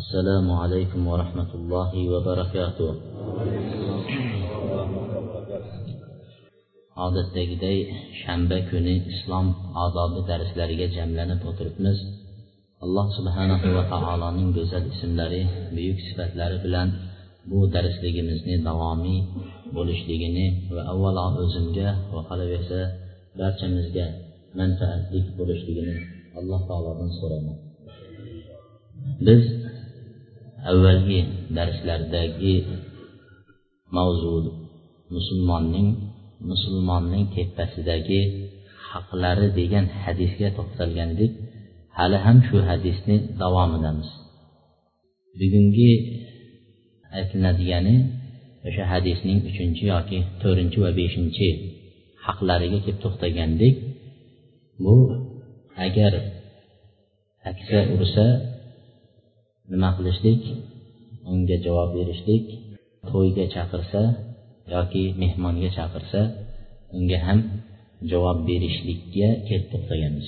[0.00, 2.88] السلام عليكم ورحمة الله وبركاته
[7.06, 7.78] odatdagiday
[8.20, 9.46] shanba kuni islom
[9.84, 11.98] odobi darslariga jamlanib o'tiribmiz
[12.84, 15.42] alloh subhanahu va taoloning go'zal ismlari
[15.74, 16.88] buyuk sifatlari bilan
[17.50, 19.20] bu darsligimizni davomiy
[19.76, 22.80] bo'lishligini va avvalo o'zimga va qolaversa
[23.40, 24.06] barchamizga
[24.60, 25.96] manfaatli bo'lishligini
[26.38, 27.56] alloh taolodan so'rayman
[29.26, 29.42] biz
[30.69, 31.19] avvalgi
[31.57, 32.55] darslardagi
[33.95, 34.33] mavzu
[35.15, 35.89] musulmonning
[36.49, 38.21] musulmonning tepasidagi
[38.91, 41.31] haqlari degan hadisga to'xtalgan edik
[41.97, 44.09] hali ham shu hadisni davomidamiz.
[45.39, 45.91] Bugungi
[47.17, 47.95] aytiladigani
[48.67, 51.47] o'sha hadisning uchinchi yoki to'rtinchi va beshinchi
[52.25, 53.75] haqlariga kelib to'xtagandik
[54.83, 54.95] bu
[55.85, 56.13] agar
[57.49, 58.25] aksa ursa
[59.71, 60.41] nima qilishlik
[61.31, 62.45] unga javob berishlik
[63.09, 64.01] to'yga chaqirsa
[64.73, 66.21] yoki mehmonga chaqirsa
[66.97, 67.39] unga ham
[68.11, 70.27] javob berishlikka kelib to'xtaganmiz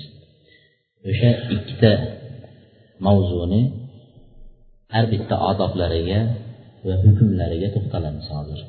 [1.09, 1.92] o'sha ikkita
[3.06, 3.62] mavzuni
[4.94, 6.20] har bitta odoblariga
[6.88, 8.59] va hukmlariga to'xtalamiz hozir.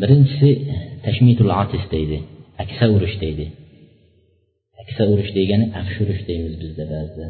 [0.00, 0.50] Birinchisi
[1.04, 2.18] tashmitul atis deydi
[2.62, 3.46] aksa urish deydi.
[4.82, 7.26] Aksa urish degani afsh urish deymiz bizda ba'zida.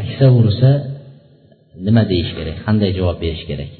[0.00, 0.70] Aksa ursa
[1.86, 2.56] nima deyish kerak?
[2.66, 3.70] Qanday javob berish kerak?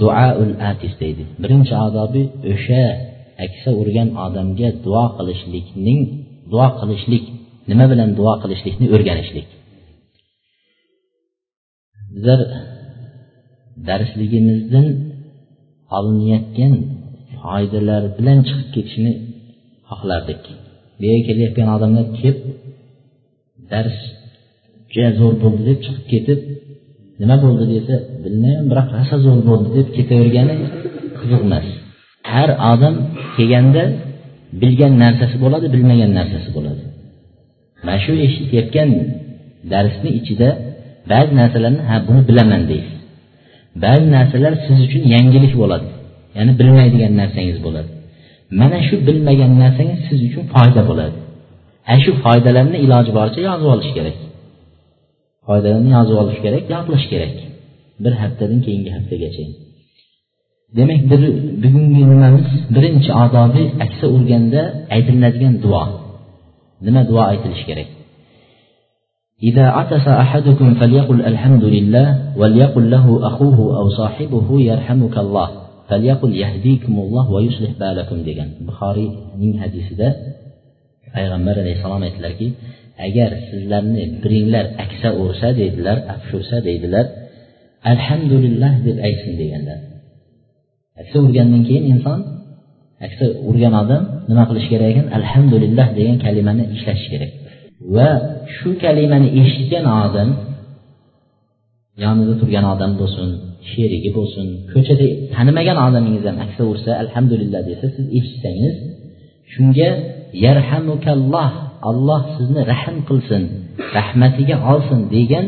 [0.00, 1.24] Duaul atis deydi.
[1.42, 2.84] Birinchi odobi o'sha
[3.46, 6.00] aksa urgan odamga duo qilishlikning
[6.52, 7.24] duo qilishlik
[7.70, 9.48] nima bilan duo qilishlikni o'rganishlik.
[12.14, 12.40] Bizlar
[13.88, 14.86] darsligimizdan
[15.96, 16.72] olinayotgan
[17.40, 19.12] foydalar bilan chiqib ketishni
[19.90, 20.42] xohlardik.
[20.98, 22.38] Bu yerga kelayotgan odamlar kelib
[23.72, 23.98] dars
[24.98, 26.40] juda zo'r bo'ldi deb chiqib ketib
[27.20, 27.94] nima bo'ldi desa
[28.24, 30.54] bilmayman biroq rosa zo'r bo'ldi deb ketavergani
[31.20, 31.66] qiziq emas
[32.32, 32.94] har odam
[33.36, 33.84] kelganda
[34.62, 36.82] bilgan narsasi bo'ladi bilmagan narsasi bo'ladi.
[37.86, 38.88] Mana shu eshitayotgan
[39.72, 40.48] darsni ichida
[41.10, 42.96] ba'zi narsalarni ha buni bilaman deysiz.
[43.84, 45.88] Ba'zi narsalar siz uchun yangilik bo'ladi
[46.36, 47.90] ya'ni bilmaydigan narsangiz bo'ladi.
[48.60, 51.16] Mana shu bilmagan narsangiz siz uchun foyda bo'ladi.
[51.90, 54.16] Ana shu foydalarni iloji boricha yozib olish kerak.
[55.47, 57.33] foydalarni yozib olish kerak yodlash kerak
[58.03, 59.45] bir haftadan keyingi haftagacha
[60.77, 61.21] demak bir
[61.63, 64.61] bugungi nimamiz birinchi odobi aksa urganda
[64.95, 65.83] aytiladigan duo
[66.85, 67.89] nima duo aytilishi kerak
[69.49, 72.07] إذا عطس أحدكم فليقل الحمد لله
[72.39, 75.49] وليقل له أخوه أو صاحبه يرحمك الله
[75.89, 80.07] فليقل يهديكم الله ويصلح بالكم degan buxoriyning hadisida
[81.13, 82.47] payg'ambar alayhissalom aytdilarki
[83.06, 87.06] agar sizlarni biringlar aksa ursa deydilar afshusa deydilar
[87.92, 89.78] alhamdulillah deb aytsin deganlar.
[91.00, 92.20] Aksa urgandan keyin inson
[93.06, 95.06] aksa urgan odam nima qilishi kerak ekan?
[95.18, 97.32] Alhamdulillah degan kalimani ishlatish kerak.
[97.94, 98.10] Va
[98.56, 100.28] shu kalimani eshitgan odam
[102.04, 103.28] yonida turgan odam bo'lsin
[103.70, 108.76] sherigi bo'lsin ko'chada tanimagan odamingiz ham aksa ursa alhamdulillah desa siz eshitsangiz
[109.52, 109.90] shunga
[110.44, 111.50] yarhamukalloh
[111.90, 113.42] alloh sizni rahm qilsin
[113.98, 115.46] rahmatiga olsin degan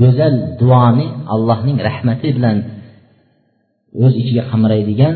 [0.00, 2.56] go'zal duoni allohning rahmati bilan
[4.04, 5.14] o'z ichiga qamraydigan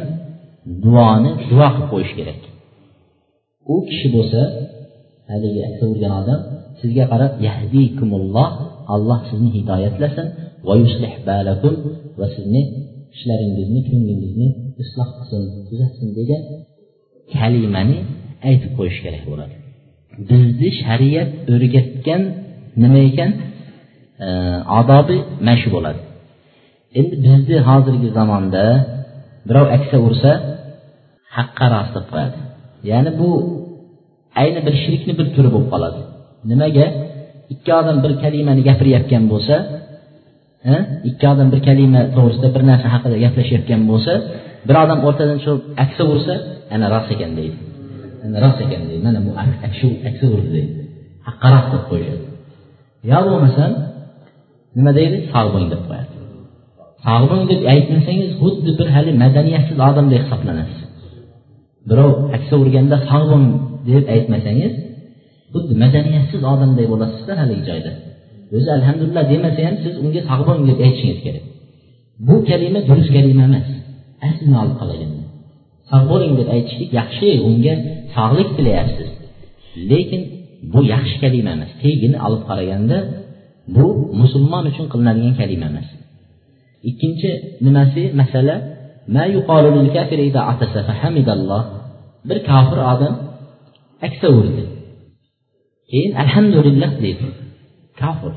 [0.84, 2.41] duoni duo qilib qo'yish kerak.
[3.75, 4.41] U kishi bo'lsa
[5.31, 6.41] haligi urgan odam
[6.81, 8.49] sizga qarab yahdikumulloh
[8.94, 10.26] alloh sizni hidoyatlasin
[10.66, 11.75] va yuslih balakum
[12.19, 12.62] va sizni
[13.16, 14.49] ishlaringizni ko'nglingizni
[14.82, 16.43] isloh qilsin tuzatsin degan
[17.34, 17.99] kalimani
[18.49, 19.55] aytib qo'yish kerak bo'ladi.
[20.31, 22.23] Bizni shariat o'rgatgan
[22.82, 23.31] nima ekan?
[24.81, 25.17] Odobi
[25.47, 26.00] mana shu bo'ladi.
[26.99, 28.65] Endi bizni hozirgi zamonda
[29.49, 30.31] birov aksa ursa
[31.37, 32.38] haqqa rost deb qo'yadi.
[32.91, 33.31] Ya'ni bu
[34.43, 36.00] ayni bir shirkni bir turi bo'lib qoladi.
[36.50, 36.87] Nimaga?
[37.55, 39.56] Ikki odam bir kalimani gapirayotgan bo'lsa
[41.09, 44.12] ikki odam bir kalima to'g'risida bir narsa haqida gaplashayotgan bo'lsa
[44.69, 46.35] bir odam o'rtadan chiqib aksa ursa
[46.75, 47.56] ana rost ekan deydi.
[48.43, 49.03] Rost ekan deydi.
[49.06, 49.31] Mana bu
[50.09, 50.73] aksi urdi deydi.
[51.26, 52.25] Haqqaroq rost deb qo'yishadi.
[53.11, 53.65] Yo bo'lmasa
[54.76, 55.17] nima deydi?
[55.32, 56.12] Sog' deb qo'yadi.
[57.06, 60.81] Sog' deb aytmasangiz xuddi bir hali madaniyatsiz odamdek hisoblanasiz.
[61.88, 63.32] Birov aksa urganda sog'
[63.88, 64.73] deb aytmasangiz
[65.53, 67.93] xuddi madaniyatsiz odamday bo'lasizda haligi joyda.
[68.56, 71.44] O'zi alhamdulillah demasa ham siz unga sog' deb aytishingiz kerak.
[72.26, 73.69] Bu kalima durust kalima emas.
[74.26, 75.18] Aslini olib qolaganda
[75.90, 77.75] sog' bo'ling deb aytishlik yaxshi unga
[78.17, 79.11] sog'lik tilayapsiz.
[79.90, 80.23] Lekin
[80.73, 82.99] bu yaxshi kalima emas tegini olib qaraganda
[83.76, 83.87] bu
[84.20, 85.88] musulmon uchun qilinadigan kalima emas
[86.90, 87.31] ikkinchi
[87.64, 88.02] nimasi?
[88.20, 88.55] Masala
[92.29, 93.14] bir kofir odam
[94.06, 94.64] aksa urdi.
[95.91, 97.26] Keyin alhamdulillah deydi.
[98.00, 98.34] Kofir.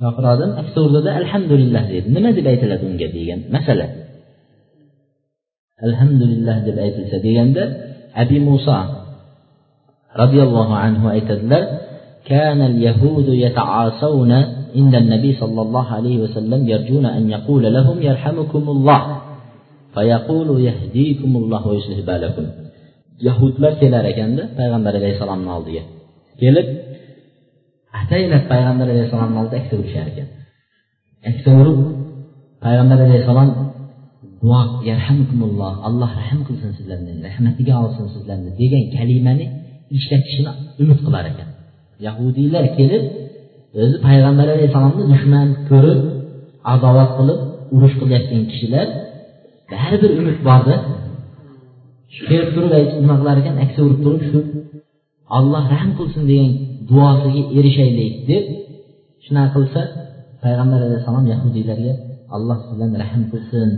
[0.00, 2.08] Kofir odam aksa urdida alhamdulillah deydi.
[2.16, 3.86] Nima deb aytiladi unga degan masala.
[5.84, 7.58] الحمد لله alhamdulillah deb
[8.16, 8.78] أبي موسى
[10.16, 11.62] رضي الله عنه anhu aytadilar
[12.24, 14.32] كان اليهود يتعاصون
[14.76, 19.20] عند النبي صلى الله عليه وسلم يرجون أن يقول لهم يرحمكم الله
[19.94, 22.46] فيقول يهديكم الله ويسلح بالكم
[23.22, 25.82] يهود لا كلا ركند پیغمبر عليه السلام نال دیه
[26.40, 26.66] کلیب
[27.94, 30.28] احتیل پیغمبر عليه السلام نال أكثر اکثر شرکت
[31.24, 31.64] اکثر
[32.62, 33.71] پیغمبر عليه السلام
[34.90, 39.46] yarhamkumulloh alloh rahm qilsin sizlarni rahmatiga olsin sizlarni degan kalimani
[39.96, 40.52] ishlatishini
[40.82, 41.48] umid qilar ekan.
[42.06, 43.04] Yahudiylar kelib
[43.82, 46.00] o'zi payg'ambar alayhissalomni dushman ko'rib
[46.74, 47.38] adovat qilib
[47.74, 48.86] urush qilayotgan kishilar
[49.72, 50.76] baribir umid borda
[52.28, 52.72] kelib turib
[53.02, 54.38] nima qilar ekan aksa urib turib shu
[55.38, 56.50] alloh rahm qilsin degan
[56.90, 58.44] duosiga erishaylik deb
[59.24, 59.80] shunaqa qilsa
[60.44, 61.92] payg'ambar alayhissalom yahudiylarga
[62.36, 63.68] alloh sizlarni rahm qilsin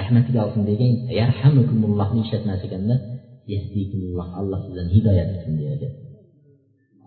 [0.00, 2.94] rahmatiga olsin degan yarhamukumullohni ishlatmas ekanda
[3.54, 5.86] yahdikumulloh alloh sizlarni hidoyat qilsin deyadi.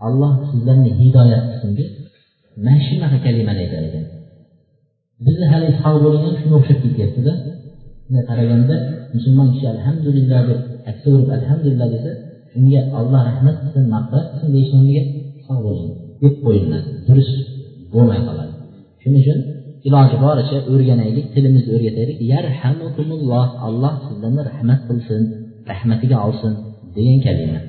[0.07, 1.89] Alloh sizlarni hidoyat qilsin deb
[2.65, 4.05] mana shunaqa kalimani aytar ekan.
[5.25, 7.33] Bizni hali sog' bo'lgan shunga o'xshab ketyaptida.
[8.03, 8.75] Shunday qaraganda
[9.15, 10.59] musulmon kishi alhamdulillah deb
[10.91, 12.11] aksa urib alhamdulillah desa
[12.57, 15.03] unga olloh rahmat qilsin mag'firat qilsin deyishni o'rniga
[15.45, 15.89] sog' bo'ling
[16.21, 16.87] deb qo'yiladi.
[17.07, 17.33] Durust
[17.93, 18.53] bo'lmay qoladi.
[19.01, 19.39] Shuning uchun
[19.87, 22.17] iloji boricha o'rganaylik tilimizni o'rgataylik.
[22.33, 25.21] Yarhamukumulloh alloh sizlarni rahmat qilsin
[25.71, 26.53] rahmatiga olsin
[26.95, 27.59] degan kalima.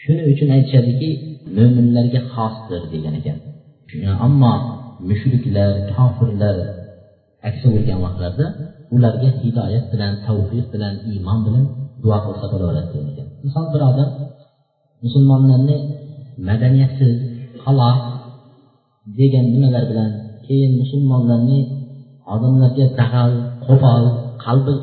[0.00, 1.10] Shuning uchun aytishadiki
[1.56, 3.38] mo'minlarga xosdir degan ekan.
[4.26, 4.54] Ammo
[5.08, 6.56] mushriklar kofirlar
[7.48, 8.46] aksa bo'lgan vaqtlarda
[8.94, 11.64] ularga hidoyat bilan tavfiq bilan iymon bilan
[12.02, 13.26] duo qilsa bo'laveradi degan ekan.
[13.44, 14.10] Misol bir odam
[15.04, 15.78] musulmonlarni
[16.48, 17.14] madaniyatsiz
[17.64, 17.98] halok
[19.18, 20.10] degan nimalar bilan
[20.50, 21.58] keyin musulmonlarni
[22.34, 23.32] odamlarga dag'al
[23.66, 24.04] qo'pol
[24.44, 24.74] qalbi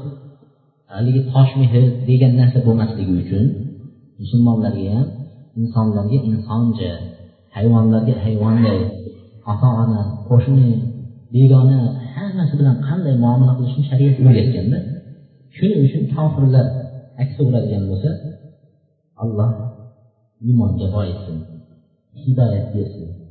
[0.92, 1.74] haligi tosh mehr
[2.08, 3.46] degan narsa bo'lmasligi uchun
[4.22, 5.08] musulmonlarga ham
[5.60, 6.92] insonlarga insoncha
[7.56, 8.80] hayvonlarga hayvonday
[9.52, 10.70] ota ona qo'shni
[11.36, 11.80] begona
[12.16, 14.80] hammasi bilan qanday muomala qilishni shariat o'rgatganda
[15.56, 16.68] shuning uchun kofirlar
[17.24, 18.12] aksa uradigan bo'lsa
[19.24, 19.52] alloh
[20.48, 21.38] iymonga boyitsin
[22.24, 23.27] hidoyat bersin.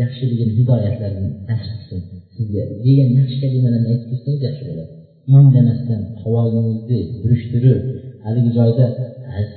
[0.00, 2.00] Yaxshiligini hidoyatlarini nasib qilsin.
[2.34, 4.92] Sizga degan yaxshi kalimalarni aytib tursangiz yaxshi bo'ladi.
[5.38, 7.80] Indamasdan qovog'ingizni burishtirib
[8.24, 8.86] haligi joyda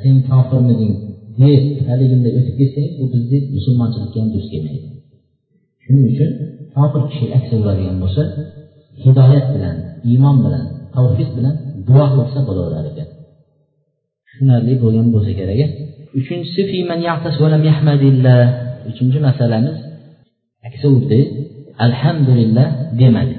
[0.01, 0.94] sen kofirmiding?
[1.42, 4.88] deb haliginday o'tib ketsangiz bu bizni musulmonchilikka ham duch kelmaydi.
[5.84, 6.30] Shuning uchun
[6.75, 8.24] kofir kishi aksa bo'ladigan bo'lsa
[9.04, 9.75] hidoyat bilan
[10.12, 11.56] iymon bilan tavhid bilan
[11.88, 13.09] duo qilsa bo'laverar ekan.
[14.26, 15.59] Tushunarli bo'lgan bo'lsa kerak
[16.19, 16.62] uchinchisi
[18.90, 19.78] uchinchi masalamiz
[20.69, 21.20] aksa urdi
[21.87, 22.69] alhamdulillah
[23.01, 23.37] demadi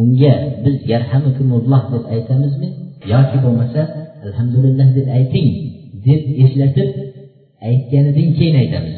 [0.00, 0.34] unga
[0.64, 2.68] biz yarhamukumulloh deb aytamizmi
[3.12, 3.82] yoki bo'lmasa
[4.26, 5.48] alhamdulillah deb ayting
[6.06, 6.90] deb eslatib
[7.68, 8.96] aytganidan keyin aytamiz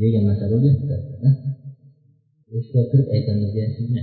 [0.00, 0.84] degan masala bo'lyapti
[2.58, 4.02] eslatib aytamiz deyapsizmi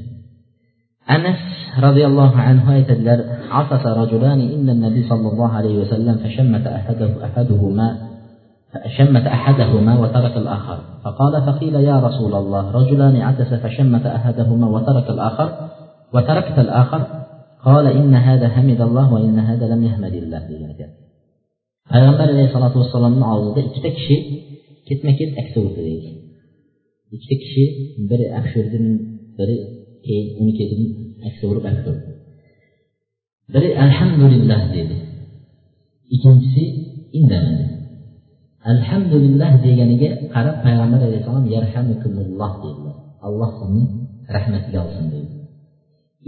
[1.15, 1.39] anas
[1.85, 3.19] roziyallohu anhu aytadilar
[3.57, 7.87] عطس رجلان إن النبي صلى الله عليه وسلم فشمت أحده أحدهما
[8.72, 15.68] فشمت أحدهما وترك الآخر فقال فقيل يا رسول الله رجلان عطس فشمت أحدهما وترك الآخر
[16.14, 17.06] وتركت الآخر
[17.64, 20.92] قال إن هذا حمد الله وإن هذا لم يحمد الله degan
[21.92, 24.16] payg'ambar alayhissalotu vassalomni oldida ikkita kishi
[24.88, 26.10] ketma ket aksa urdi deydi
[27.14, 27.64] ikkita kishi
[28.10, 28.78] biri afshurdi
[29.38, 29.56] biri
[30.06, 30.82] keyin uni keyin
[31.28, 32.10] aksa urib afshurdi
[33.54, 34.96] biri alhamdulillah dedi
[36.14, 36.64] ikkinchisi
[37.18, 37.81] indamadi
[38.70, 42.96] alhamdulillah deganiga qarab payg'ambar alayhissalom yarhamukumulloh dedilar.
[43.26, 43.84] Alloh sizni
[44.36, 45.28] rahmatiga olsin dedi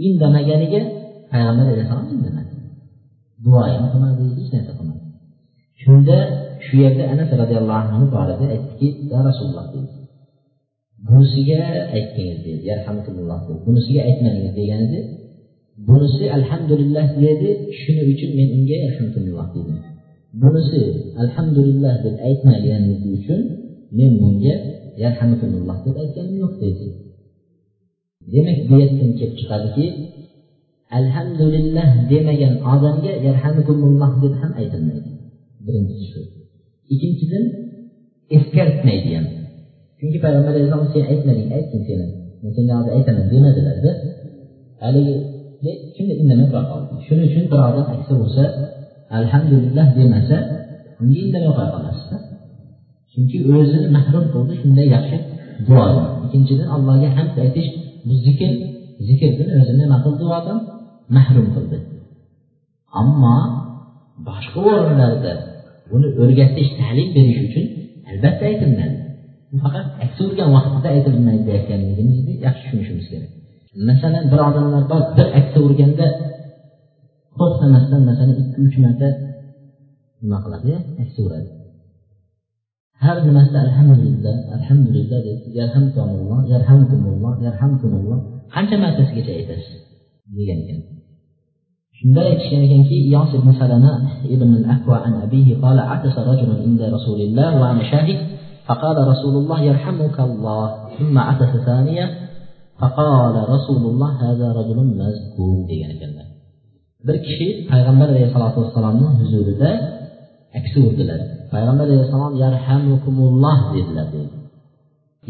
[0.07, 0.81] indamaganiga
[1.31, 2.53] payg'ambar alayhissalom indamadi.
[3.43, 5.03] Duo ham qilmadi hech narsa qilmadi.
[5.81, 6.17] Shunda
[6.65, 9.89] shu yerda anas roziyallohu anhu bor edi aytdiki ya rasululloh dedi.
[11.07, 11.61] Bunisiga
[11.97, 12.67] aytdingiz deydi
[13.65, 14.99] bunisiga aytmadingiz degan edi
[15.87, 17.49] bunisi alhamdulillah dedi.
[17.79, 19.77] Shuning uchun men unga alhamdulillah dedim
[20.41, 20.81] bunisi
[21.21, 23.41] alhamdulillah deb aytmaganligi uchun
[23.97, 24.55] men bunga
[25.03, 26.87] yarhamakumulloh deb aytganim yo'q deydi.
[28.33, 29.85] Demak bu yerdan kelib chiqadiki
[30.99, 35.09] alhamdulillah demagan odamga yarhamakumulloh deb ham aytilmaydi.
[35.65, 36.21] Birinchisi shu.
[36.93, 37.43] Ikkinchidan
[38.35, 39.25] eskartmaydi ham.
[39.99, 42.05] Chunki payg'ambar alayhissalom sen aytmading aytgin seni.
[42.41, 43.91] Men senga hozir aytaman demadilarda.
[44.83, 45.15] Haligi
[45.95, 48.43] shunday indamay qo'ya qoldi shuning uchun bir odam aytsa bo'lsa
[49.19, 50.37] alhamdulillah demasa
[51.01, 52.17] unga indamay qo'ya qolasizda
[53.11, 55.17] chunki o'zini mahrum qildi shunday yaxshi
[55.67, 57.69] duodan ikkinchidan allohga hamd aytish
[58.07, 58.51] bu zikr
[59.07, 60.59] zikrdan o'zini nima qildi duodan
[61.15, 61.77] mahrum qildi.
[63.01, 63.37] Ammo
[64.27, 65.33] boshqa o'rinlarda
[65.89, 67.65] buni o'rgatish ta'lim berish uchun
[68.09, 68.95] albatta aytilmadi
[69.49, 73.31] bu faqat aks urgan vaqtida aytilmaydi deyotganligimizni yaxshi tushunishimiz kerak.
[73.89, 76.05] Masalan bir odamlar bor bir aksa urganda
[77.39, 79.09] to'xtamasdan masalan ikki uch marta
[80.21, 80.71] nima qiladi
[81.27, 81.49] uradi
[83.03, 88.19] har nimasida alhamdulillah alhamdulillah deysiz yarhamkumulloh yarhamkumulloh yarhamkumulloh
[88.53, 89.77] qancha martasigacha aytasiz
[90.37, 90.79] degan ekan
[91.97, 93.93] shunda aytishgan ekanki iyos ibn salama
[94.35, 98.19] ibn al akva an abihi قال عطس رجل عند رسول الله وأنا شاهد
[98.67, 102.05] فقال رسول الله يرحمك الله ثم عطس ثانية
[102.79, 104.77] فقال رسول الله هذا رجل
[105.69, 106.24] degan ekanlar
[107.07, 109.69] bir kishi payg'ambar alayhissalotu vassalomni huzurida
[110.59, 111.19] aksa urdilar.
[111.53, 114.07] Payg'ambar alayhissalom yarhamukumulloh dedilar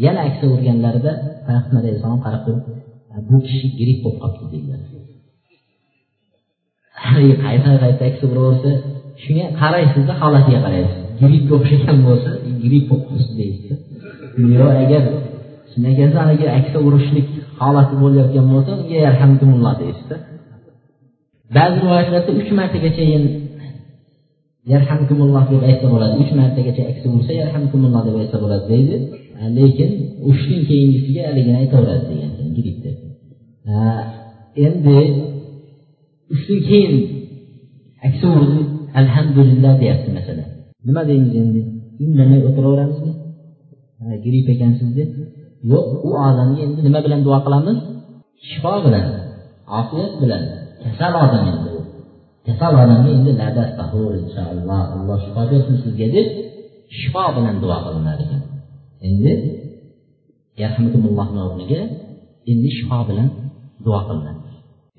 [0.04, 1.12] yana aksa urganlarida
[1.46, 2.64] payg'ambar alayhissalom qarab turib
[3.30, 4.80] bu kishi gripp bo'lib qolibdi dedilar
[7.44, 8.70] qayta qayta aksa uraversa
[9.22, 10.98] shunga qaraysizda holatiga qaraysiz.
[11.20, 12.30] Grippga o'xshagan bo'lsa
[12.62, 13.74] gripp bo'lib qolibsiz deyishdi
[14.58, 15.02] yo agar
[15.72, 17.28] chinakasi haligi aksa urishlik
[17.60, 20.14] holati bo'layotgan bo'lsa unga yarhamkumulloh deyishdi
[21.54, 23.04] ba'zi rivoyatlarda uch martagacha
[24.72, 26.14] yarhamkumulloh deb aytsa bo'ladi.
[26.22, 28.96] Uch martagacha aksa bo'lsa yarhamkumulloh deb aytsa bo'ladi deydi.
[29.58, 29.90] Lekin
[30.30, 32.92] uchdan keyingisiga haligini aytaveradi degan grippni
[34.66, 34.98] endi
[36.34, 36.94] uchdan keyin
[38.08, 38.28] aksa
[39.00, 40.48] alhamdulillah deyapti masalan
[40.86, 41.60] nima deymiz endi?
[42.04, 43.12] Indamay o'tiraveramizmi?
[44.24, 45.10] Gripp ekansiz deb.
[45.72, 47.78] Yo'q u odamga endi nima bilan duo qilamiz?
[48.48, 49.06] Shifo bilan
[49.80, 50.42] ofiyat bilan.
[50.82, 51.80] Kasal odam endi u
[52.46, 56.28] kasal odamga endi labas tahur inshaalloh alloh shifo bersin sizga deb
[56.98, 58.42] shifo bilan duo qilinar ekan
[59.08, 59.32] endi
[60.62, 61.80] yarhamkumullohni o'rniga
[62.50, 63.28] endi shifo bilan
[63.84, 64.42] duo qilinadi.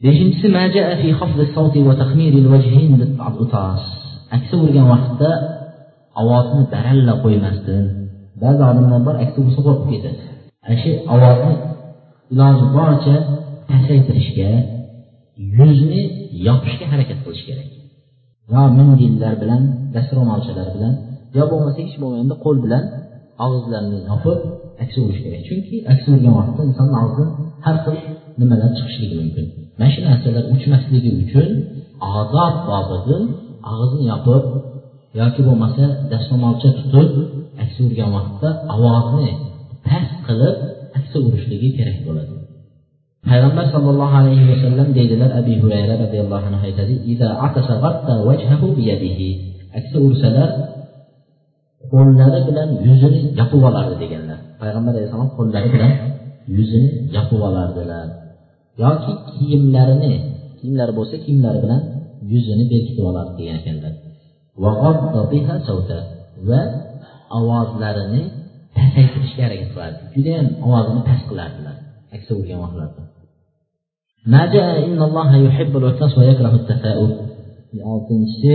[0.04, 0.48] Beshinchisi
[4.36, 5.32] aksa urgan vaqtda
[6.22, 7.84] ovozni baralla qo'ymasdan
[8.42, 10.22] ba'zi odamlar bor aksa ursa qo'rqib ketadi.
[10.66, 11.54] Ana shu ovozni
[12.34, 13.16] iloji boricha
[13.70, 14.50] pasaytirishga
[15.58, 16.02] yuzni
[16.48, 17.70] yopishga harakat qilish kerak.
[18.54, 19.62] Yo mindillar bilan
[19.96, 20.94] dastro'molchalar bilan
[21.38, 22.84] yo bo'lmasa hech bo'lmaganda qo'l bilan
[23.46, 24.40] og'izlarini yopib
[24.84, 25.42] aksa urish kerak.
[25.50, 27.30] Chunki aksa urgan vaqtda insonni og'zidan
[27.66, 27.98] har xil
[28.40, 29.46] nimalar chiqishligi mumkin.
[29.80, 31.50] Mana shu narsalar uchmasligi uchun
[32.20, 33.18] odob bobida
[33.72, 34.44] og'izni yopib
[35.20, 37.12] yoki bo'lmasa dastro'molcha tutib
[37.64, 39.30] aksa urgan vaqtda ovozni
[39.88, 40.56] past qilib
[40.98, 42.37] aksa urishligi kerak bo'ladi.
[43.30, 46.94] Payg'ambar sollallohu alayhi vasallam deydilar abi hurayra roziyallohu anhu aytadi
[49.78, 50.50] aksa ursalar
[51.94, 54.40] qo'llari bilan yuzini yopib olardi deganlar.
[54.62, 55.92] Payg'ambar alayhissalom qo'llari bilan
[56.58, 58.08] yuzini yopib olardilar.
[58.84, 60.14] Yoki kiyimlarini
[60.60, 61.82] kiyimlari bo'lsa kiyimlari bilan
[62.34, 63.94] yuzini berkitib olardi degan ekanlar.
[66.50, 66.62] Va
[67.38, 68.22] ovozlarini
[68.78, 70.02] pasaytirishga harakat qilardi.
[70.16, 71.76] Judayam ovozini past qilardilar
[72.16, 73.07] aksa urgan vaqtlarda.
[77.92, 78.54] Oltinchisi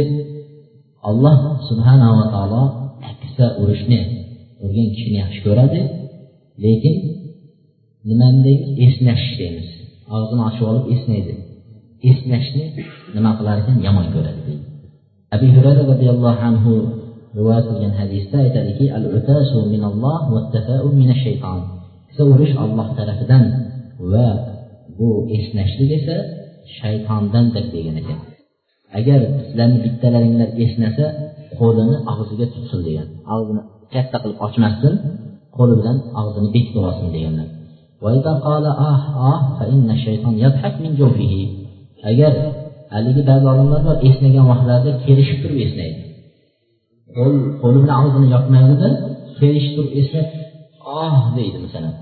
[1.09, 1.39] alloh
[1.69, 2.63] subhanava taolo
[3.11, 4.01] aksa urishni
[4.65, 5.81] urgan kishini yaxshi ko'radi.
[6.65, 6.97] Lekin
[8.09, 9.69] nimani deymiz esnash deymiz.
[10.15, 11.35] Og'zini ochib olib esnaydi.
[12.11, 12.65] Esnashni
[13.15, 13.77] nima qilar ekan?
[13.87, 14.65] Yomon ko'radi deydi.
[15.35, 16.73] Abi hurayra roziyallohu anhu
[17.39, 21.61] rivoyat qilgan hadisda aytadiki al utasu minalloh vattafau minashayton
[22.11, 23.45] esa urish olloh tarafidan
[24.13, 24.29] va
[24.99, 26.17] bu esnashlik esa
[26.79, 28.19] shaytondandir degan ekan.
[28.99, 31.05] Agar sizlarni bittalaringlar esnasa
[31.59, 33.63] qo'lini og'ziga tutsin degan og'zini
[33.95, 34.95] katta qilib ochmasdan
[35.57, 37.49] qo'li bilan og'zini bekitib olsin deganlar.
[38.87, 39.41] Ah, ah,
[42.11, 42.33] Agar
[42.95, 46.01] haligi ba'zi odamlar bor esnagan vaqtlarida kelishib turib esnaydi.
[47.17, 48.89] Qo'l qo'li bilan og'zini yopmaydida
[49.39, 50.29] kelishib turib esnab
[51.03, 51.95] oh deydi masalan.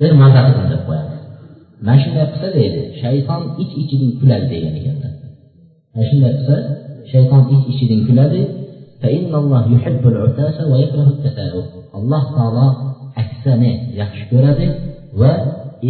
[0.00, 1.15] Bir maza qildim deb qo'yadi.
[1.84, 5.08] ماشي nəfsə deyil, şeytan iç içidin külədi deyəndə.
[5.96, 6.56] Məşin nəfsə
[7.12, 8.42] şeytan iç içidin külədi.
[9.00, 11.66] Fə innallah yuhibbul utasa və yekrahut tasarruf.
[11.96, 12.66] Allah Taala
[13.22, 14.68] əksəni yaxşı görədi
[15.20, 15.32] və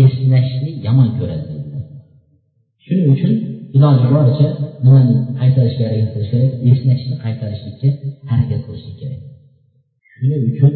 [0.04, 1.54] esnəşni yaman görədi.
[2.86, 3.34] Şunun üçün
[3.76, 4.48] ilacı barca
[4.84, 7.90] niməni qaytarış kerak, qaytarış kerak, esnəşni qaytarışlikka
[8.30, 9.22] hərəkət qilish kerak.
[10.10, 10.74] Shuning uchun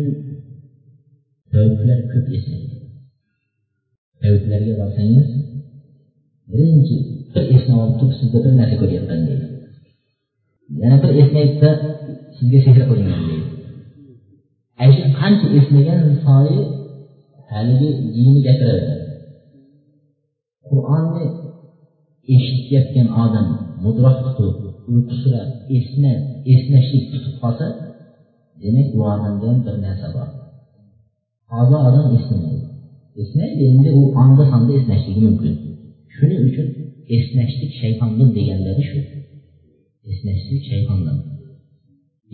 [1.52, 2.79] tövbələr ko'p esnaydi.
[4.22, 5.28] Tavblarga borsangiz
[6.50, 6.96] birinchi
[7.32, 9.46] bir esni olib turib sizda bir narsa ko'ryapman deydi.
[10.82, 11.70] Yana bir esnaydida
[12.36, 13.48] sizga sehr qilingan deydi.
[14.80, 16.58] Ana shu qancha esnagan soyi
[17.50, 19.06] haligi jinni gapiraveradi
[20.68, 21.24] qur'onni
[22.34, 23.46] eshitayotgan odam
[23.84, 24.56] mudroq tutib
[24.92, 25.48] uyqusirab
[25.78, 26.12] esna
[26.52, 27.66] esnashlik tutib qolsa
[28.62, 30.28] demak bu odamda ham bir narsa bor.
[31.52, 32.69] Hozir odam eslamaydi
[33.22, 35.52] esnaydi endi u onda sonda esnashligi mumkin.
[36.14, 36.66] Shuning uchun
[37.16, 38.98] esnashlik shaytondan deganlari shu.
[40.10, 41.16] Esnashlik shaytondan.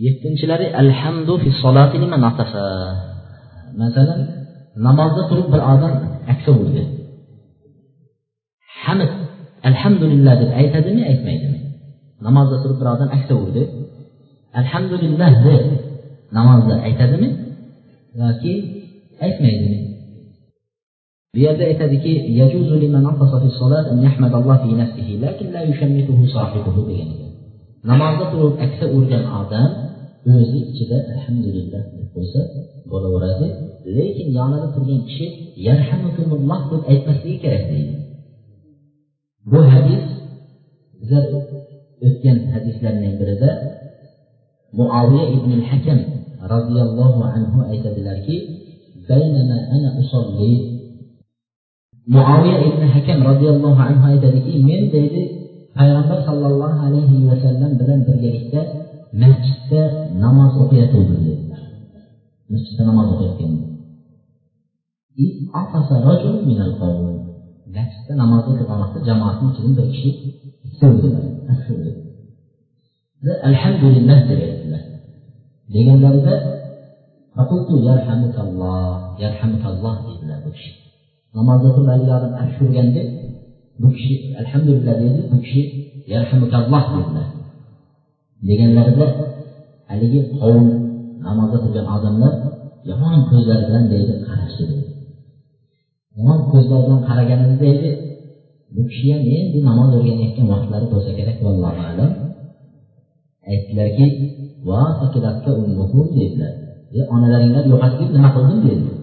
[0.05, 2.63] Yettinchilari alhamdu fi solati liman atasa
[3.81, 4.21] masalan
[4.87, 5.93] namozda turib bir odam
[6.33, 6.83] aksa urdi
[8.83, 9.11] hamd
[9.69, 11.59] alhamdulillah deb aytadimi aytmaydimi?
[12.27, 13.63] Namozda turib bir odam aksa urdi
[14.61, 15.63] alhamdulillah deb
[16.37, 17.29] namozda aytadimi
[18.21, 18.53] yoki
[19.25, 19.79] aytmaydimi
[21.33, 22.11] bu yerda aytadiki
[27.89, 29.69] namozda turib aksa urgan odam
[30.33, 32.41] o'zi ichida alhamdulillah deb qo'ysa
[32.91, 33.47] bo'laveradi.
[33.97, 35.25] Lekin yonida turgan kishi
[35.67, 37.95] yarhamukumulloh deb aytmasligi kerak deydi.
[39.51, 40.03] Bu hadis
[40.99, 41.23] bizlar
[42.07, 43.49] o'tgan hadislarning birida
[44.79, 45.99] muaviya ibn hakam
[46.53, 48.37] roziyallohu anhu aytadilarki
[52.13, 55.21] muaviya ibn hakam roziyallohu anhu aytadiki men deydi
[55.77, 58.61] payg'ambar sollallohu alayhi vasallam bilan birgalikda
[59.21, 59.81] masjidda
[60.23, 61.61] namoz o'qiyotgandim dedilar.
[62.51, 63.65] Masjidda namoz o'qiyotgandim.
[67.77, 70.09] Masjidda namoz o'qigan vaqtda jamoatni ichidan bir kishi
[70.79, 71.25] so'rdilar
[73.49, 74.83] alhamdulillah deb aytdilar.
[75.73, 76.35] Deganlarida
[79.23, 80.36] yarhamukalloh dedilar.
[81.35, 81.87] Namoz kishi namozda turib
[83.81, 85.61] bu kishi alhamdulillah deydi bu kishi
[86.13, 87.27] yarhamukalloh dedilar.
[88.47, 89.07] Deganlarida
[89.89, 90.65] haligi qavm
[91.25, 92.33] namozda turgan odamlar
[92.89, 94.63] yomon ko'zlar bilan deydi qarashdi
[96.17, 97.89] yomon ko'zlar bilan qaraganimizda deydi
[98.75, 102.11] bu kishi ham endi namoz o'rganayotgan vaqtlari bo'lsa kerak vallohu alam.
[103.51, 104.05] Aytdilarki
[106.19, 106.53] dedilar.
[106.97, 108.96] E onalaringlar yo'qotib nima qildim dedi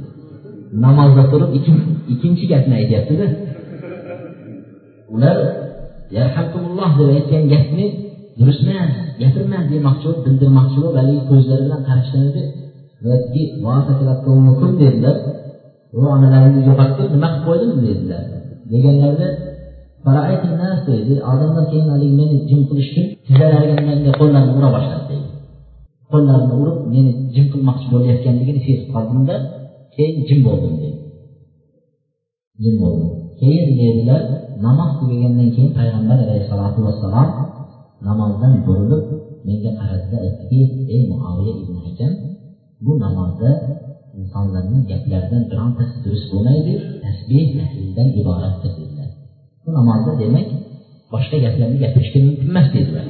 [0.83, 1.51] namozda turib
[2.13, 3.27] ikkinchi gapni aytyaptida.
[5.15, 5.37] Ular
[6.17, 7.87] yarhamkumulloh deb aytgan gapni
[8.39, 12.43] durust emas gapirma demoqchi bo'lib bildirmoqchi bo'lib haligi ko'zlari bilan qarashgan edi
[14.83, 15.17] dedilar.
[15.99, 17.73] U onalaringni yo'qotib nima qilib qo'ydim?
[17.87, 18.23] dedilar.
[18.73, 19.29] Deganlarida
[20.89, 21.15] deydi.
[21.31, 23.75] Odamlar keyin haligi meni jim qilish uchun tizzalariga
[24.21, 25.29] qo'llarini ura boshladi deydi.
[26.13, 29.37] Qo'llarini urib meni jim qilmoqchi bo'layotganligini sezib qoldimda.
[29.97, 31.05] Keyin jim bo'ldim deydi
[32.63, 33.11] jim bo'ldim.
[33.41, 34.23] Keyin dedilar
[34.67, 37.29] namoz tugagandan keyin payg'ambar alayhissalotu vassalom
[38.09, 39.05] namozdan burilib
[39.47, 40.61] menga qaradida aytdiki
[40.95, 42.13] ey muoviya ibn hakam
[42.85, 43.51] bu namozda
[44.21, 46.73] insonlarning gaplaridan birontasi durust bo'lmaydi
[47.05, 49.11] tasbeh tahlildan iboratdir dedilar.
[49.65, 50.49] Bu namozda demak
[51.13, 53.07] boshqa gaplarni gapirishga mumkin emas dedilar.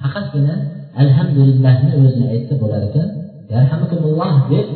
[0.00, 0.54] Faqatgina
[1.02, 3.08] alhamdulillahni o'zini aytsa bo'lar ekan
[3.54, 4.68] yarhamukumulloh deb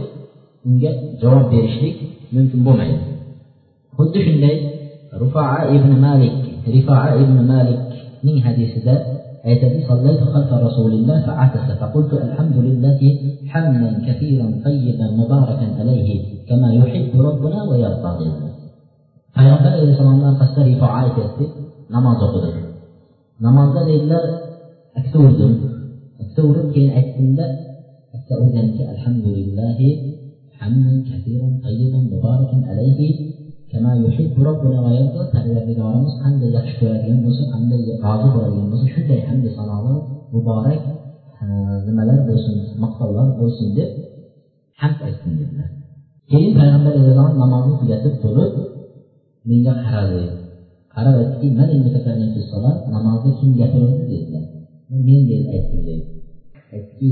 [0.66, 1.96] unga javob berishlik
[2.34, 2.98] mumkin bo'lmaydi
[3.96, 4.56] xuddi shunday
[5.22, 6.36] rufaa ibn malik
[6.76, 8.94] rifaa ibn malikning hadisida
[9.50, 9.78] aytadi
[10.66, 13.00] رسول الله فعكس فقلت الحمد لله
[13.52, 16.08] حمدا كثيرا طيبا مباركا عليه
[16.48, 18.50] كما يحب ربنا ويرضى لله
[19.36, 21.44] payg'ambar alayhissalomni orqasida rifo aytyapti
[21.94, 22.50] namoz o'qidi
[23.46, 24.24] namozda deydilar
[24.98, 25.52] aksa urdim
[26.22, 27.44] aksa urib keyin aytdimda
[28.16, 29.88] aksa urgancha alhamdulillahi
[30.60, 33.08] hamdan kasiran tayyiban mubarakan alayhi
[33.72, 39.20] kama yuhibbu robbuna va yarda parvardigorimiz qanday yaxshi ko'radigan bo'lsa qanday rozi bo'ladigan bo'lsa shunday
[39.28, 39.98] hamda sanolar
[40.34, 40.80] muborak
[41.86, 43.90] nimalar bo'lsin maqtovlar bo'lsin deb
[44.80, 45.68] hamd aytdim dedilar
[46.30, 48.52] keyin payg'ambar alayhissalom namozni tugatib turib
[49.48, 50.22] menga qaradi
[50.94, 51.48] qarab aytdiki
[52.96, 54.44] namozda kim gapirdi dedilar
[55.06, 56.15] men dedi aytdim deydi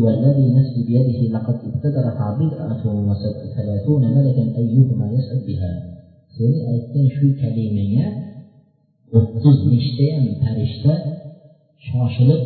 [0.04, 5.73] والذي نفسي بيده لقد ابتدرها بضعة وثلاثون ملكا أيهما يسعد بها
[6.38, 8.06] seni aytgan shu kalimaga
[9.17, 10.93] o'ttiz nechtayam farishta
[11.88, 12.43] shoshilib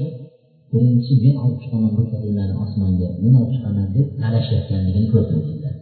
[0.71, 5.75] birinchi men olib chiqaman bu kalimani osmonga men olib chiqaman deb talashayotganligini ko'rdim dedilar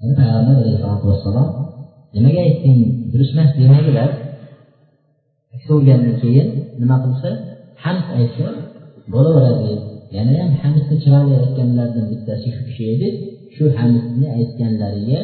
[0.00, 1.48] yani payg'ambar alayhisalotu vassalom
[2.14, 2.78] nimaga aytding
[3.12, 4.10] durust emas demadilar
[5.68, 6.48] bo'lgandan keyin
[6.80, 7.30] nima qilsa
[7.84, 8.46] hamd aytsa
[9.12, 9.72] bo'laveradi
[10.15, 11.35] yana ham hamidni chiroyli
[12.11, 13.07] bittasi shu kishi edi.
[13.55, 15.19] Shu hamidni aytganlariga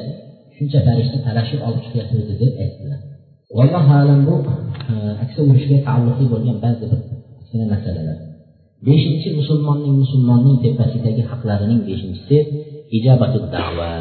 [0.56, 2.99] shuncha farishta talashib olib chiqyapti deb aytdilar.
[3.58, 4.36] Vallohu alam bu
[4.91, 6.99] e, aksa urushga taalluqli bo'lgan ba'zi bir
[7.39, 8.17] kichkina masalalar.
[8.88, 12.38] Beshinchi musulmonning musulmonning tepasidagi haqlarining beshinchisi
[12.97, 13.93] ijobatu dava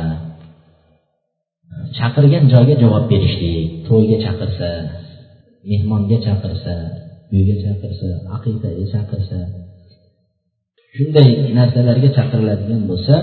[1.96, 4.70] chaqirgan joyga javob berishlik to'yga chaqirsa
[5.70, 6.74] mehmonga chaqirsa
[7.35, 9.38] uyga chaqirsa aqidaga chaqirsa
[10.97, 13.15] shunday narsalarga chaqiriladigan bo'lsa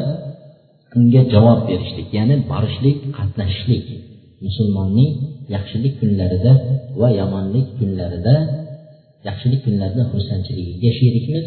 [0.97, 3.87] unga javob berishlik ya'ni borishlik qatnashishlik
[4.45, 5.11] musulmonning
[5.55, 6.53] yaxshilik kunlarida
[7.01, 8.35] va yomonlik kunlarida
[9.29, 11.47] yaxshilik kunlarida xursandchiligiga sherikmiz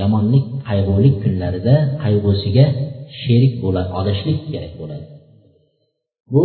[0.00, 2.66] yomonlik qayg'ulik kunlarida qayg'usiga
[3.22, 5.06] sherik bo'la olishlik kerak bo'ladi
[6.34, 6.44] bu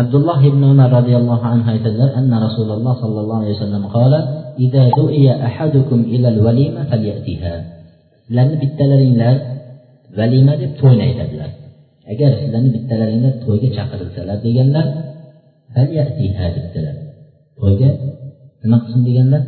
[0.00, 4.20] abdulloh ibn umar roziyallohu anhu aytadilar anna rasululloh sollallohu alayhi vasallam qola
[4.66, 7.71] إذا دعي أحدكم إلى الوليمة فليأتها
[8.25, 9.35] sizlarni bittalaringlar
[10.19, 11.51] valima deb to'yni aytadilar
[12.11, 14.87] agar sizlarni bittalaringlar to'yga chaqirilsalar deganlar
[16.55, 16.95] debdilar.
[17.59, 17.89] To'yga
[18.63, 19.43] nima qilsin deganlar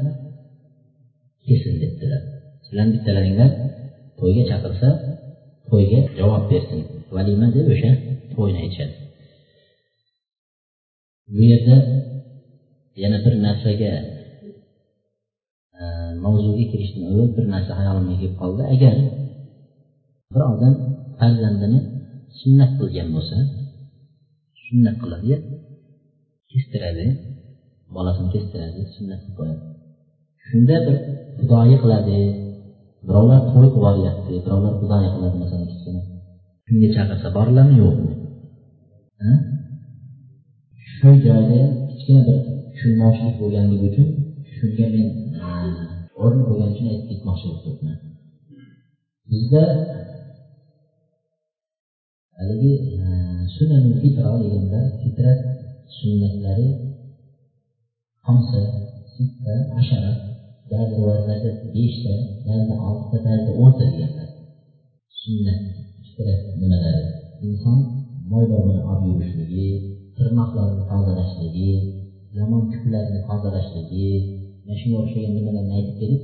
[1.46, 2.22] kelsin debdilar.
[2.66, 3.52] Sizlarni bittalaringlar
[4.20, 4.90] to'yga chaqirsa
[5.70, 6.80] to'yga javob bersin.
[7.16, 7.92] Valima deb o'sha
[8.34, 8.96] to'yni aytishadi
[11.34, 11.78] bu yerda
[13.04, 13.92] yana bir narsaga
[16.26, 18.62] mavzuga kirishdan avval bir narsa hayolimga kelib qoldi.
[18.76, 18.94] Agar
[20.34, 20.74] bir odam
[21.20, 21.80] farzandini
[22.40, 23.38] sunnat qilgan bo'lsa
[24.66, 25.34] sunnat qiladi
[26.52, 27.06] kestiradi
[27.96, 29.64] bolasini kestiradi sunnat qilib qo'yadi.
[30.46, 30.96] Shunda bir
[31.38, 32.18] xudoyi qiladi
[33.08, 36.02] birovlar to'y qilib olyapti birovlar xudoyi qiladi masalan kichkina
[36.66, 38.14] shunga chaqirsa boriladimi yo'qmi
[40.96, 41.60] shu joyda
[41.90, 42.38] kichkina bir
[42.74, 44.08] tushunmovchilik bo'lganligi uchun
[44.56, 45.08] shunga men
[46.24, 47.98] o'rin bo'lgani uchun aytib ketmoqchi bo'lib turibman
[49.32, 49.64] bizda
[52.38, 53.06] haligi e,
[53.56, 55.40] sunanul fitra deganda fitrat
[55.98, 56.70] sunnatlari
[58.26, 58.62] xamsa
[59.16, 60.14] sitta ashara
[60.72, 62.14] ba'zi rivoyatlarda beshta
[62.48, 64.30] ba'zida oltita ba'zida o'nta deganlar.
[65.22, 65.60] Sunnat
[66.06, 67.04] fitrat nimalari?
[67.48, 67.80] Inson
[68.32, 69.68] mo'ylovini olib yurishligi
[70.18, 71.72] tirnoqlarini tozalashligi
[72.38, 74.10] yomon tuklarni tozalashligi
[74.66, 76.22] mana shunga o'xshagan nimalarni aytib kelib